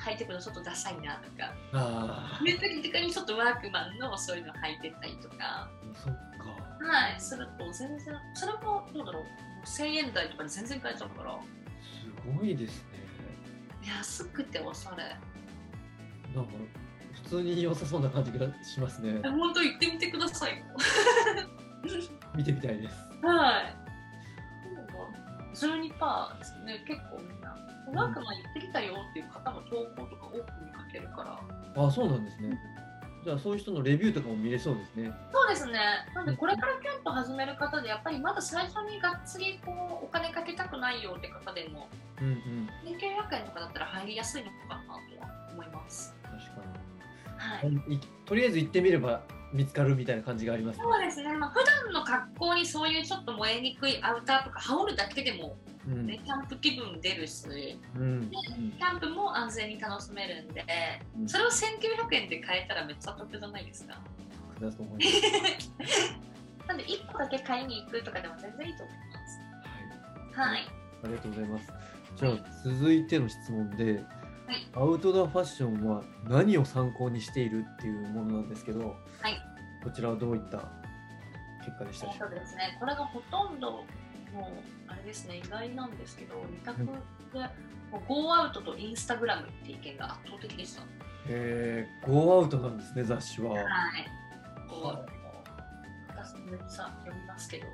[0.07, 6.85] 履いてくのちょっとダサいなとかあいう時とかにちょっとワークマンのそういうの履いてたりとかあ、そっか。
[6.85, 9.25] はいすると全然それもどうだろう
[9.67, 11.39] ？1000円台とかで全然買えちゃうから
[11.83, 13.01] すごいですね。
[13.87, 15.05] 安くておしゃれ
[16.35, 16.53] なんか
[17.31, 19.21] 普通に良さそうな感じがしますね。
[19.23, 20.65] 本当行ってみてくださいよ
[22.35, 22.97] 見てみたいです。
[23.23, 23.77] はい
[25.55, 27.57] 12%パーですね結構みんな
[27.95, 31.41] ワークマン行ってきたよっていう方の投稿とか多く見かけるか
[31.77, 32.59] らあ、そうなんですね。
[33.25, 35.13] じゃあそういう人のレビューとかも見れそうですね。
[35.31, 35.79] そうですね。
[36.15, 41.89] なんでこれからキャンプ始める方でやっぱりまだ最初にがっつりこうお金かけたくないよって方でも
[42.21, 42.71] うんうん。
[42.85, 44.91] 1900円とかだったら入りやすいのかなと
[45.21, 46.17] は思います。
[46.23, 46.80] 確か
[47.41, 48.01] はい。
[48.27, 49.23] とりあえず行ってみれば
[49.53, 50.85] 見つかるみたいな感じがありますね。
[50.85, 51.35] そうですね。
[51.37, 55.57] まあ普段の格好にそういうちょっと燃えにくいアウターとか羽織るだけでも、
[55.89, 57.47] うんね、キャンプ気分出るし、
[57.97, 58.31] うんうん
[58.79, 60.65] キャンプも安全に楽しめるんで、
[61.19, 63.99] うんそれを1900円で買えたらめっちゃ得じゃないですか。
[64.61, 66.19] だと思います。
[66.69, 70.39] なんで1個だけ買いに行くとかでも全然いいと思います。
[70.39, 70.51] はい。
[70.51, 70.69] はい。
[71.03, 71.73] ありがとうございます。
[72.17, 72.33] じゃあ
[72.65, 74.05] 続いての質問で、
[74.51, 78.81] はいアウトドアファッションは何を参考にしているっていうものなんですけど、
[79.21, 79.41] はい
[79.85, 80.59] こちらはどういった
[81.65, 83.85] 結果でしたでしょそううですね、これがほとんどもう
[84.89, 86.85] あれですね意外なんですけど二択で、
[87.91, 90.83] もうゴーアウトとインスタグラムって意見が圧倒的でした。
[91.29, 93.53] えー、ゴーアウトなんですね、雑誌は。
[93.53, 93.65] はい。
[94.69, 95.13] ゴーアウト。
[96.09, 96.67] 私めっちゃ
[97.05, 97.67] 読みますけど、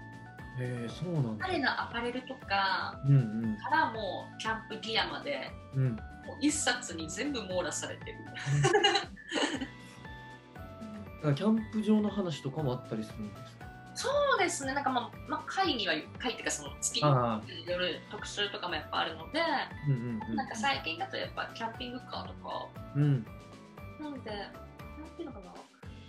[0.60, 1.46] えー、そうなんだ。
[1.46, 5.98] 彼のアパレルとかうんうんからもキャンプギアまで、うん。
[6.40, 8.16] 一冊に全部網羅されてる。
[11.34, 13.66] キャンプ場の話とかもあったりするんですか？
[13.94, 17.42] そうですね、なんかまあ、まあ、会には、会っていうかその月によ
[17.78, 19.40] る特集とかもやっぱあるので、
[19.88, 20.36] うんうんうん。
[20.36, 23.26] なんか最近だとやっぱキャンピングカーとか、うん。
[23.98, 25.40] なんで、なんていうのか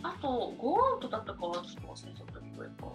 [0.03, 2.87] な、あと、ゴーアウトだったかはちょっと忘れちゃったけど、やっぱ、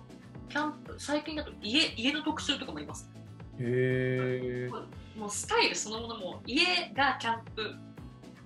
[0.51, 3.11] キャンプ、最近だと家家の特集とかもいます。
[3.59, 4.71] へえ。
[5.17, 7.75] もうスタイルそのものも、家がキャンプ、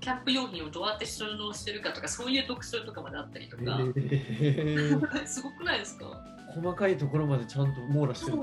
[0.01, 6.07] キャンプ用品をどうやって収納してるかとか、そういう特集とかまであったりとか、へー すごくないですか？
[6.55, 8.43] 細かいところまでちゃんと網羅してるね。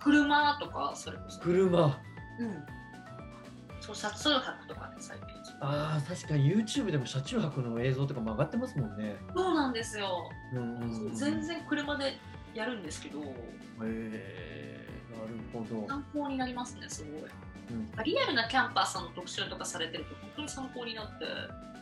[0.00, 1.40] 車とか、それこそ。
[1.40, 2.00] 車。
[2.38, 2.64] うん。
[3.80, 5.26] そう、車中泊とかね、最近。
[5.60, 9.16] ああ、確かに YouTube でも車中泊の映像とかも上がってますもんね。
[9.34, 10.30] そうなんですよ。
[10.54, 12.16] うんうんうん、全然車で
[12.54, 13.24] やるんですけど、へ
[13.82, 15.86] えなるほど。
[15.88, 17.22] 参考になりますね、すごい。
[17.70, 21.24] うん、リアルなキャンパーさんの特集とかされてると本当に参考になって、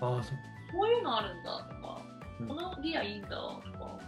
[0.01, 0.33] ああ、そ
[0.73, 2.03] こういうのあるんだとか、
[2.41, 3.99] うんこのリアいいんだとか。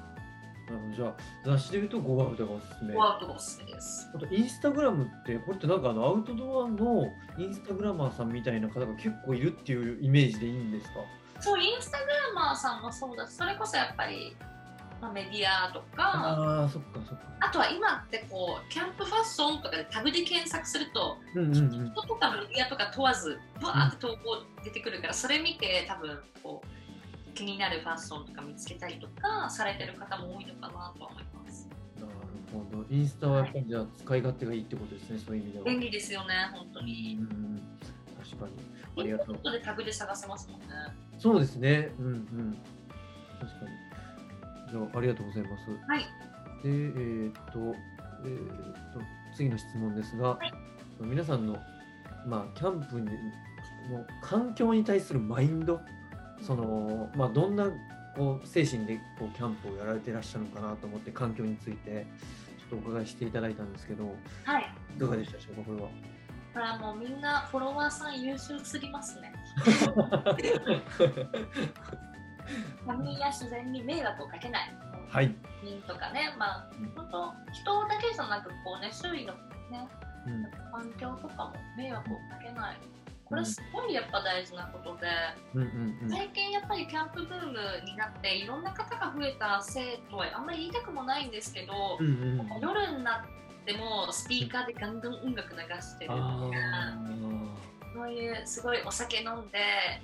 [0.96, 1.14] じゃあ、
[1.44, 2.94] 雑誌で言うとゴーアウトがおすすめ。
[2.94, 4.08] ワークがおすすめです。
[4.14, 11.00] あと、インスタグラムって、これってなんかあのアウトドアのインスタグラマーさんみたいな方が結構いるっていうイメージでいいんですか？
[11.40, 14.34] そう、インスタグラマーさんもそうだし、それこそやっぱり、
[15.02, 17.24] まあ、メディアとか、ああ、そっかそっか。
[17.40, 21.90] あとは今ってこう、キャンプファッションとかでタグで検索すると、うんうんうん。
[21.90, 31.68] 人とかメディアとか問わず、バーって投稿出てくるから、それ見て多分こう、気になるファッションとか見つけたりとかされてる方も多いのかなとは思います。
[31.96, 32.12] なる
[32.52, 32.84] ほど。
[32.88, 35.64] インスタはやっぱりじゃあ使い勝手がいいってことですね、そういう意味では。
[35.64, 37.22] 便利ですよね、本当にう。
[37.24, 37.60] ん、
[38.22, 38.52] 確かに。
[39.00, 39.50] ありがとう。
[39.50, 40.66] でタグで探せますもんね。
[41.18, 41.92] そうですね。
[41.98, 42.58] うんうん。
[43.40, 43.81] 確かに。
[44.72, 45.70] じゃあ、ありがとうございます。
[45.86, 46.00] はい。
[46.00, 46.06] で、
[46.64, 47.76] えーっと、
[48.24, 48.52] えーっ
[48.92, 49.00] と、
[49.36, 50.52] 次の質問ですが、はい
[51.00, 51.56] 皆さんの、
[52.26, 53.06] まあ、キャンプに
[53.90, 55.80] の環境に対するマインド、
[56.40, 57.68] その、まあ、どんな
[58.16, 62.06] こう精神でこうキャンプをやられてらっしゃるのかなと思って、環境について、
[62.70, 64.14] ちょっとお伺いしていただいたんですけど、
[64.44, 64.72] はい。
[64.96, 65.88] いかがでしたでしょうか、これは。
[66.52, 69.32] これはもうみんなフォロワーさん優秀すぎますね。
[72.86, 74.74] 他人や自然に迷惑をかけない。
[75.08, 75.34] はい。
[75.62, 79.34] 人とかね、まあうん、本当、人だけじゃなく、こうね、周囲の
[79.70, 79.88] ね、
[80.26, 82.76] うん環境とかも迷惑をかけない。
[83.32, 85.06] これすごいやっぱ大事なことで、
[85.54, 92.10] うんうんうん最近やっぱりキャンプブームになっていろんな方が増えたせいとはあんまり言いたくもないんですけど、うんう
[92.42, 96.98] ん夜になってもスピーカーでガンガン音楽流してるとかあ
[97.94, 99.58] そういうすごいお酒飲んで、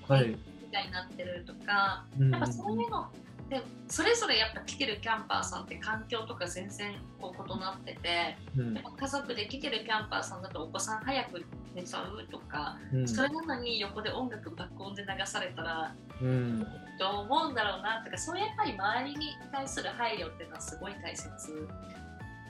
[0.09, 0.39] あ、はい。
[0.69, 2.31] みたいになってるとかうん。
[2.31, 3.05] やっぱそういうのっ
[3.49, 8.75] てそれぞれやっぱ来てるキャンパーさんって環境とか全然こう異なっててうん。
[8.75, 11.45] やっぱ家族で来てるキャンパーさんだとお子さん早く
[11.75, 13.09] 寝ちゃうとかうん。
[13.09, 16.67] それなのに横で音楽爆音で流されたらうん。
[16.99, 21.29] どう思うんだろうなとかそういうやっぱり周りに対する配慮っていうのはすごい大切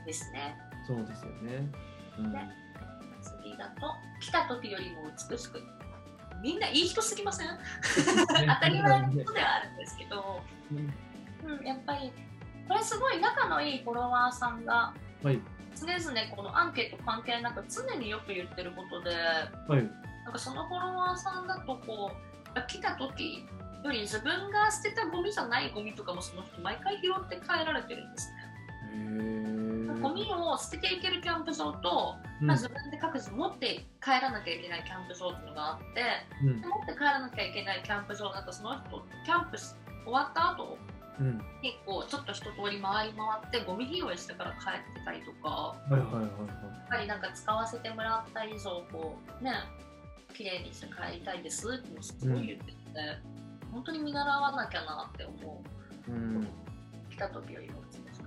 [0.07, 0.57] ですね。
[0.87, 1.69] そうですよね。
[2.19, 2.33] うん。
[2.33, 2.49] ね
[3.21, 5.63] 次だと来た時よりも美しく
[6.43, 7.49] みんないい人すぎません？
[7.49, 10.41] 当たり前のことではあるんですけど、
[10.73, 12.13] うんうん、やっぱり
[12.69, 15.41] これすごい仲のいいフォロワーさんがはい。
[15.75, 19.11] 常々このアンケート関係なく常によく言ってることで
[19.69, 19.91] はい。
[20.25, 23.47] なんかそのフォロワーさんだとこう来た時
[23.85, 29.58] より自分が捨てたゴミじゃないゴミとかもその人毎回拾って帰られてるんですね。
[30.01, 36.03] ゴミを捨てていけるキャンプ場と、まあ、自分で各自持って帰らなきゃいけないキャンプ場っていうのがあって
[36.43, 39.75] うん持って帰らなきゃいけないキャンプ場だとその人キャンプし
[40.05, 40.79] 終わった後
[41.21, 41.39] うん。
[41.63, 46.23] 結構ちょっと一通り回り回ってゴミ拾いしてから帰ってたりとかはいはいはいはい。
[46.23, 46.35] や
[46.87, 49.53] っぱりなんか使わせてもらった以上こうね
[50.35, 52.75] 綺麗にして帰りたいですってすごい言ってて、
[53.73, 55.63] 本当に見習わなきゃなって思
[56.09, 56.49] ううん。
[57.11, 58.25] 来た時よりも美しく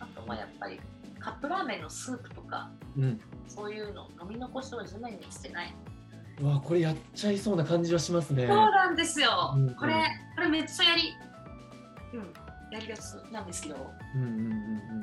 [0.00, 0.80] あとはやっぱり
[1.24, 3.20] カップラーメンのスープとかうん。
[3.48, 5.74] そういうの飲み残しを地面にしてない
[6.40, 8.46] うわ、これやっちゃいそうな感じはしますね。
[8.46, 9.94] そうなんですよ、うんこれ
[10.34, 11.14] これめっちゃやり
[12.12, 12.32] うん
[12.72, 13.00] やりがち
[13.32, 15.02] なんですけどうんうんうん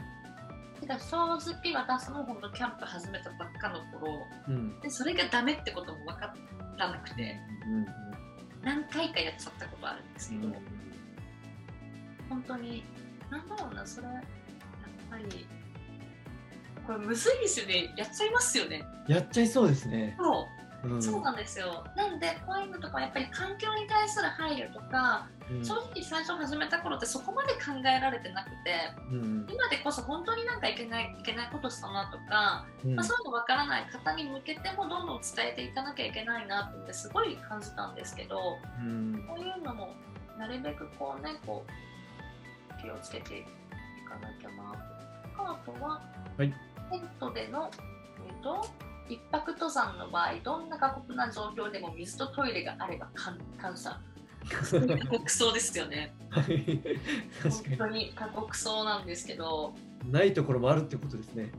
[0.79, 4.53] てか正直私も本当キャンプ始めたばっかの頃うん。
[4.53, 4.79] うん。
[4.81, 6.33] でそれがダメってことも分か
[6.77, 7.85] らなくてうん
[8.63, 10.55] 何回かやっちゃったことあるんですけど、うん。
[12.29, 12.83] 本当に
[13.31, 14.21] なんだろうなそれやっ
[15.09, 15.47] ぱり
[16.85, 17.93] これむずいですよね。
[17.97, 18.83] やっちゃいますよね。
[19.07, 20.15] やっちゃいそうですね。
[20.19, 20.47] そ
[20.83, 20.89] う。
[20.89, 21.01] うん。
[21.01, 21.85] そうなんですよ。
[21.95, 25.65] なんでこういうのとかはやっぱり環境に対する配慮とか、うん。
[25.65, 28.55] 正直最初始めた頃ってそこまで考えられてなくて、
[29.11, 29.47] うん。
[29.49, 32.95] 今でこそ本当になんかいけないいけないことしたなとか、うん。
[32.95, 39.25] まあ、そういうのわからない方に向けてもどんどん伝えていかなきゃいけないなってすごい感じたんですけど、うん。
[39.27, 39.93] こういうのも
[40.37, 43.43] なるべくこうねこう気をつけてい
[44.09, 44.91] かなきゃなと。
[45.43, 46.01] あとは、
[46.37, 46.53] はい
[46.91, 47.71] テントでの、
[48.27, 48.67] えっと
[49.09, 53.99] 一泊登山の場合どんな過酷な状況でも水とトイレがあれば感感謝。
[54.49, 56.13] 過酷そうですよね。
[56.29, 56.81] はい。
[57.43, 59.73] 確本当に過酷そうなんですけど、
[60.09, 61.51] ないところもあるってことですね。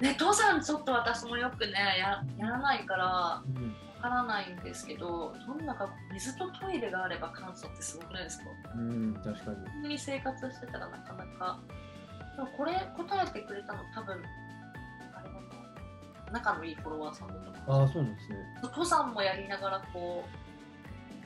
[0.00, 3.74] ね、登山ちょっと私もよくねややらないからわうん。
[4.02, 8.44] からないんですけどどんな過酷水とトイレがあれば感謝ってすごくないですか？
[8.76, 9.56] うん、確かに。
[9.56, 11.60] 普通に生活してたらなかなか
[12.44, 14.14] これ答えてくれたの多分
[15.14, 18.36] あれだな仲のいいフォロワーさんだと思うああ、そうなんですね。
[18.62, 20.24] 登山もやりながらこ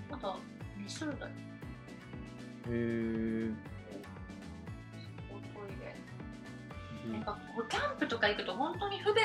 [0.09, 0.37] うまだ
[0.79, 1.35] 2種類だよへ
[2.69, 3.51] え。
[5.31, 9.25] トイレやっぱこうキャンプとか行くと本当に不便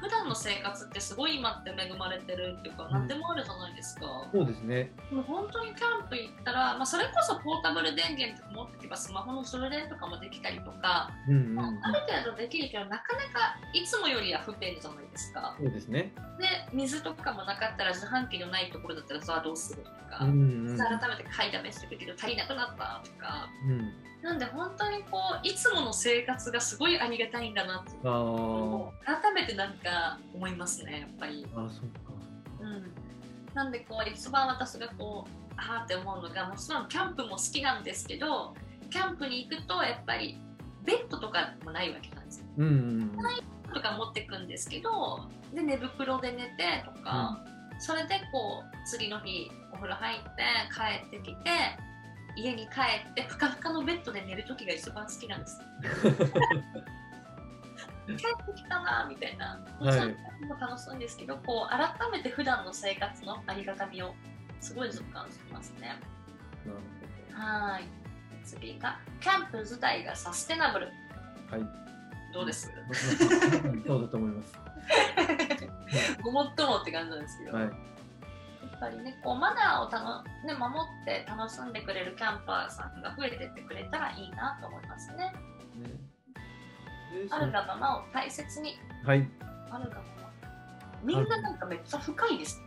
[0.00, 4.92] 普段の生活ってすごい今って恵まれてるっていうか、うん何でもあるじゃないですかそうですね。
[5.10, 16.12] もう本当にキャンプ行ったら、まあ、それこそポータブル電源とか持ってけばスマホの充電とかもできたりとか、うんうん、うんまあ、ある程度できるけどなかなかいつもよりは不便じゃないですかそうですね。
[16.38, 20.78] で水とかもなかったら自販機のないところだったらさあどうするとか、うんうん。
[20.78, 23.92] 改めて買いだめしてくけど足りなくなったとかうん。
[24.24, 31.46] なんで本当にこういつもの生活がすごいありがたいんだなって改めてなんか思いますねやっぱり。
[31.54, 31.84] あー、そっか。
[32.60, 32.90] うん、
[33.52, 38.54] なんでこう一番私がこうあーって思うのがもちろんキャンプも好きなんですけど
[38.88, 40.40] キャンプに行くとやっぱり
[40.86, 42.46] ベッドとかもないわけなんですよ。
[42.56, 43.12] うんうん
[43.74, 45.20] とか持ってくんですけど
[45.52, 47.44] で寝袋で寝てとか、
[47.80, 50.28] それでこう次の日お風呂入って
[50.72, 51.50] 帰ってきて
[52.36, 52.80] 家に帰
[53.10, 55.60] ってふかふかのベッドで寝る時が一番好きなんです。
[58.06, 58.22] 帰って
[58.54, 60.08] きたなみたいな、もちろん
[60.46, 64.14] も楽しいんですけど、こう改めて普段の生活のありがたみを
[64.60, 65.98] すごい実感しますね。
[67.32, 67.84] はい。
[68.44, 70.88] 次がキャンプ自体がサステナブル。
[71.50, 71.62] はい。
[72.34, 72.70] どうです？
[73.86, 74.58] そうだと思います。
[76.22, 77.56] ごもっともって感じなんですけど。
[77.56, 77.70] はい。
[78.84, 85.16] やっぱりね、こうマナーをたの、ね、守って楽しんでくれるキャンパーさんが増えてってくれたらいいなと思いますね。
[85.16, 85.32] ね
[87.26, 89.28] であるがままを大切に、はい。
[89.70, 90.32] あるがまま。
[91.02, 92.60] みんななんかめっちゃ深いです。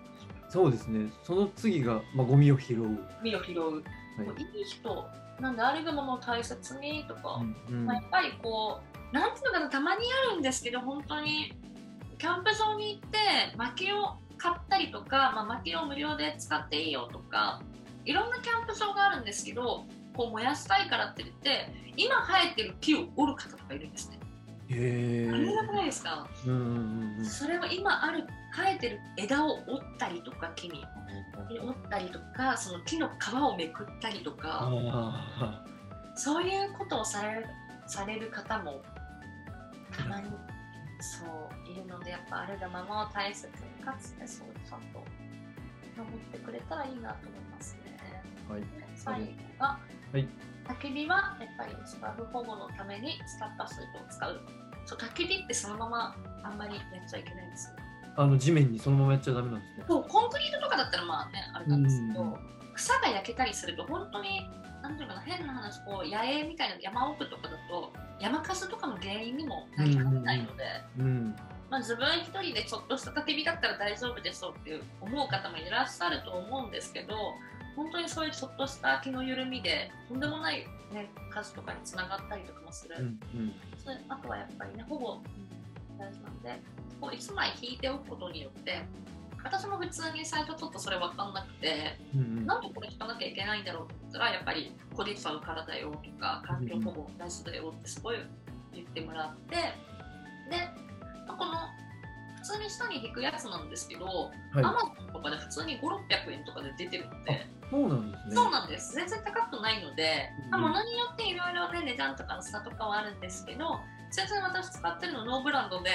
[0.49, 1.11] そうですね。
[1.24, 2.99] その次が、まあ、ゴミを拾う。
[3.22, 3.84] 身を拾う。
[4.18, 5.05] はいいい人、
[5.39, 7.39] なんであるがままを大切にとか、
[7.70, 8.80] うんまあ、やっぱりこ
[9.11, 11.53] う、なんていうのかな、たまにあるんですけど、本当に、
[12.18, 13.18] キャンプ場に行って、
[13.55, 17.61] 薪を買ったりとか、まあ、薪を無料で使っていいよとか、
[18.05, 19.85] いろんなキャンプ場があるんですけど、
[20.15, 24.19] こう燃やしたいからって言って、今生えてる木を折る方とかいるんですね。
[24.69, 25.31] へえ。
[25.31, 28.25] あれなくないですか、うんうんうんそれは今ある
[28.55, 30.85] 生えてる枝を折ったりとか木に。
[31.49, 34.69] 折ったりとかその木の皮をめくったりとか。
[34.69, 35.63] あ
[36.15, 37.45] そういうことをされる
[37.88, 38.81] される方も
[39.95, 40.29] たまに
[41.00, 45.04] そういるのでやっぱあるがままを大切にかつてそうちゃんと
[45.95, 47.98] 守ってくれたらいいなと思いますね。
[48.50, 48.54] あ。
[48.54, 48.64] はい。
[48.95, 49.28] 最後
[49.60, 50.28] が、はい
[50.68, 54.41] 焚き火はやっぱり芝生保護のために使った水道を使う。
[54.86, 57.76] そう焚き火ってそのままあんまりやっちゃいけないんですよ。
[58.18, 59.86] あの地面にそのままやっちゃダメなんですね。
[59.88, 62.36] そうコンクリートとかだったらまあねあれなんですけど、うん
[62.78, 64.48] 草が焼けたりすると本当に
[64.88, 70.63] なんていうのかな変な話こう野営みたいな山奥とかだと山火事とかの原因にもなりかねないので、
[70.99, 71.35] うん。
[71.69, 77.33] まあ、自分一人でちょっとした焚き火だったら大丈夫でしょうっていう思う方もいらっしゃると思うんですけど
[77.75, 83.53] 本当にそういうちょっとした気の緩みでとんでもない、ね、火事とかにつながったりとかもする、うんうん。
[83.83, 85.21] それあとはやっぱりね保護
[85.99, 86.61] 大事なんで
[87.01, 88.81] こう1枚引いておくことによって
[89.48, 92.45] 私も普通に最初ちょっとそれ分かんなくてうんうん。
[92.45, 98.18] なんでこれ引かなきゃいけないんだろうって言ったらやっぱり焦げちゃうからだよとか環境保護大事だよってすごい
[98.74, 99.62] 言ってもらってで、
[101.28, 101.54] まあこの
[102.38, 107.36] 普通に下に引くやつなんですけど、アマはゾンとかで普通に5、600円とかで出てるので、い。
[107.70, 108.36] そうなんですね。
[108.36, 108.93] そうなんです。
[108.93, 113.80] 全然高くないので、うんまあ、物によっていろいろね、値段とかの差とかはあるんですけど、
[114.12, 115.89] 全然私使ってるのノーブランドで、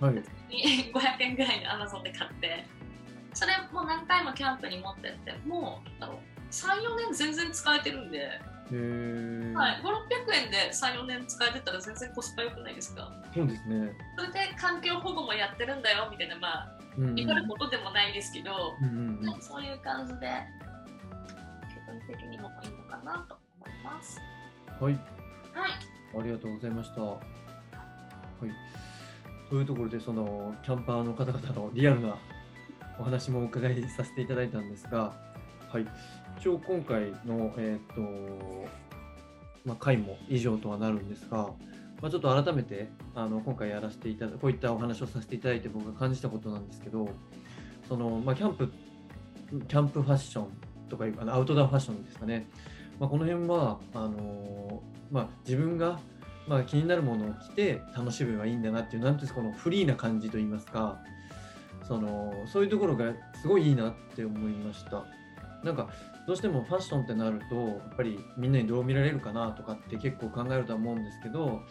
[0.00, 0.14] はい。
[0.48, 2.66] に 500円ぐらいで Amazon で買って、
[3.36, 6.16] それもう何回もキャンプに持ってって、もう、だろう、
[6.50, 8.18] 3、4年全然使えてるんで。
[8.18, 13.92] はい、5、600円で3、4年使えてたら全然コスパ良くないですかそうですね。
[14.16, 20.30] それで環境保護もやってるんだよみたいな、まあ、うんうん怒ることでもないですけど、うんうんうんそういう感じで、
[21.68, 24.18] 気分的にもいいのかなと思います。
[24.80, 24.94] はい。
[24.94, 25.00] はい。
[26.18, 27.02] ありがとうございました。
[27.02, 27.20] はい。
[29.50, 32.16] というところで、そのキャンパーの方々のリアルな
[32.98, 35.14] お話もお伺いさせていただいたんですが、
[35.70, 35.86] はい。
[36.38, 38.00] 一応今回の、えっ、と、
[39.64, 41.48] まあ、回も以上とはなるんですが、
[42.00, 47.08] まあ、ちょっと改めてあの今回やらせていただこういったお話をさせていただいて僕が感じたことなんですけど、
[47.88, 48.72] そのまあ、キャンプ
[49.68, 50.46] キャンプファッション
[50.88, 52.48] とかいうあのアウトドアファッションですかね、
[53.00, 56.00] まあ、この辺はあのまあ、自分が、
[56.48, 60.98] まあ、気になるものを着て楽しめばいいんだなっていうなんていうんですかこのフリーな感じといいますか
[61.86, 65.04] そのそういうところがすごいいいなって思いました。
[65.62, 65.88] なんか
[66.26, 71.62] どうしてもファッションってなるとやっぱりみんなにどう見られるかなとかって結構考えるとは思うんですけど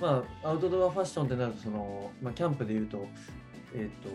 [0.00, 3.06] まあアウトドアファッションってなるとその、まあ、キャンプでいうと
[3.72, 4.10] えーと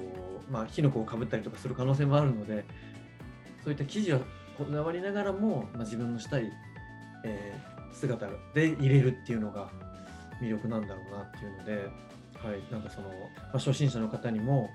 [0.52, 2.66] まあ、火の粉をかぶったりとかする可能性もあるので
[3.64, 4.20] そういった生地は
[4.58, 6.52] こだわりながらも、まあ、自分のしたい、
[7.24, 9.70] えー姿で入れるっていうのが
[10.42, 13.16] 魅力なんだろうなっていうので、はい、なんかその、ま
[13.54, 14.70] あ、初心者の方にも、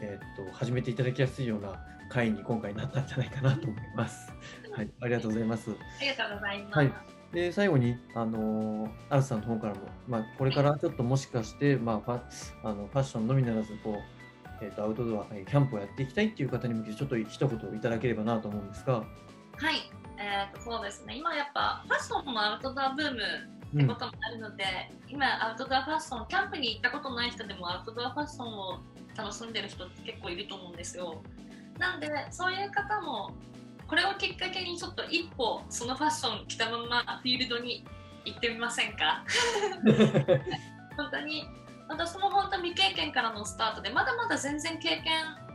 [0.00, 4.32] えー、と始めていただきやすいような回に今回なったんじゃないかなと思います。
[4.72, 5.70] はい、ありがとうございます。
[5.70, 6.78] ありがとうございます。
[6.78, 6.92] はい
[7.32, 12.20] で最後に、あのーアルスさんの方からも、まあ、これからちょっともしかして、まあ、ファ
[12.62, 23.20] あのファッションのみならずこう、えー、とアウトドア、えーキャンプをやっていきたいっていう方に向けてちょっと一言いただければなと思うんですが、はい、えー、とそうですね、今やっぱファッションもアウトドアブーム
[23.74, 24.64] うんってこともあるので、
[25.08, 28.80] 今アウトドアファッション、キャンプに行ったことない人でもアウトドアファッションを
[29.16, 31.22] 楽しんでる人って結構いると思うんですよ。
[31.78, 33.30] なんで、そういう方も、
[33.86, 37.84] これをきっかけにちょっと一歩そのファッション着たままフィールドに
[38.24, 39.24] 行ってみませんか？
[40.96, 41.44] 本当に
[41.88, 45.04] 私も本当未経験からのスタートでまだまだ全然経験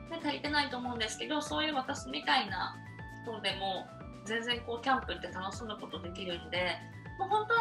[0.10, 2.76] で足りてないと思うんですけどそういう私みたいな
[3.24, 3.86] 人でも
[4.26, 6.78] 全然こうキャンプって楽しむことできるんで
[7.20, 7.56] もう本当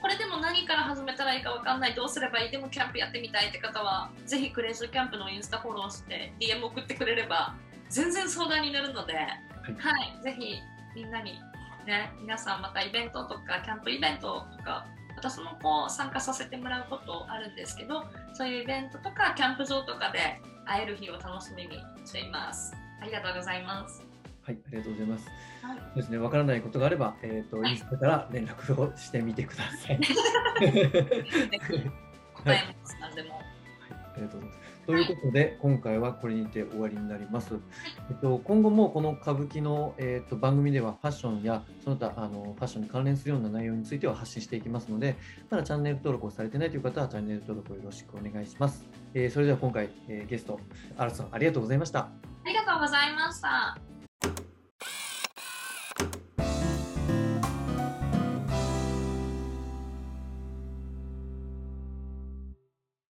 [0.00, 7.54] これでも何から始めたらいいかわかんないどうすればいいでもキャンプやってみたいって方はぜひクレイジーキャンプのインスタフォローして DM 送ってくれれば
[7.88, 9.28] 全然相談になるので、は
[10.20, 10.56] い、ぜひ
[10.94, 11.32] みんなに
[11.86, 14.86] ね皆さんまたイベントとかキャンプイベントとか
[15.16, 22.72] 私もこう参加させてもらうことあるんですけどそういうイベントとかキャンプ場とかで会える日を楽しみにしています。
[23.00, 24.07] ありがとうございます
[24.48, 25.26] はい、ありがとうございます。
[25.62, 29.96] はいそうですね、わからないことがあれば、えっ、と、はいインスタから連絡をしてみてください。
[29.96, 30.00] は
[30.64, 31.90] い、
[32.34, 34.86] 答えます何でもありがとうございます。
[34.86, 37.56] ということで、今回はこれにて終わりになります。
[38.08, 45.16] えっと、今後もこの歌舞伎の、えっと、番組ではファッションやその他あのファッションに関連するような内容については発信していきますので、
[45.50, 48.86] まだチャンネル登録をされてないという方はチャンネル登録をよろしくお願いします。
[49.12, 50.58] えーそれでは今回、えーゲスト、
[50.96, 52.08] アルさんありがとうございました。
[52.44, 53.97] ありがとうございました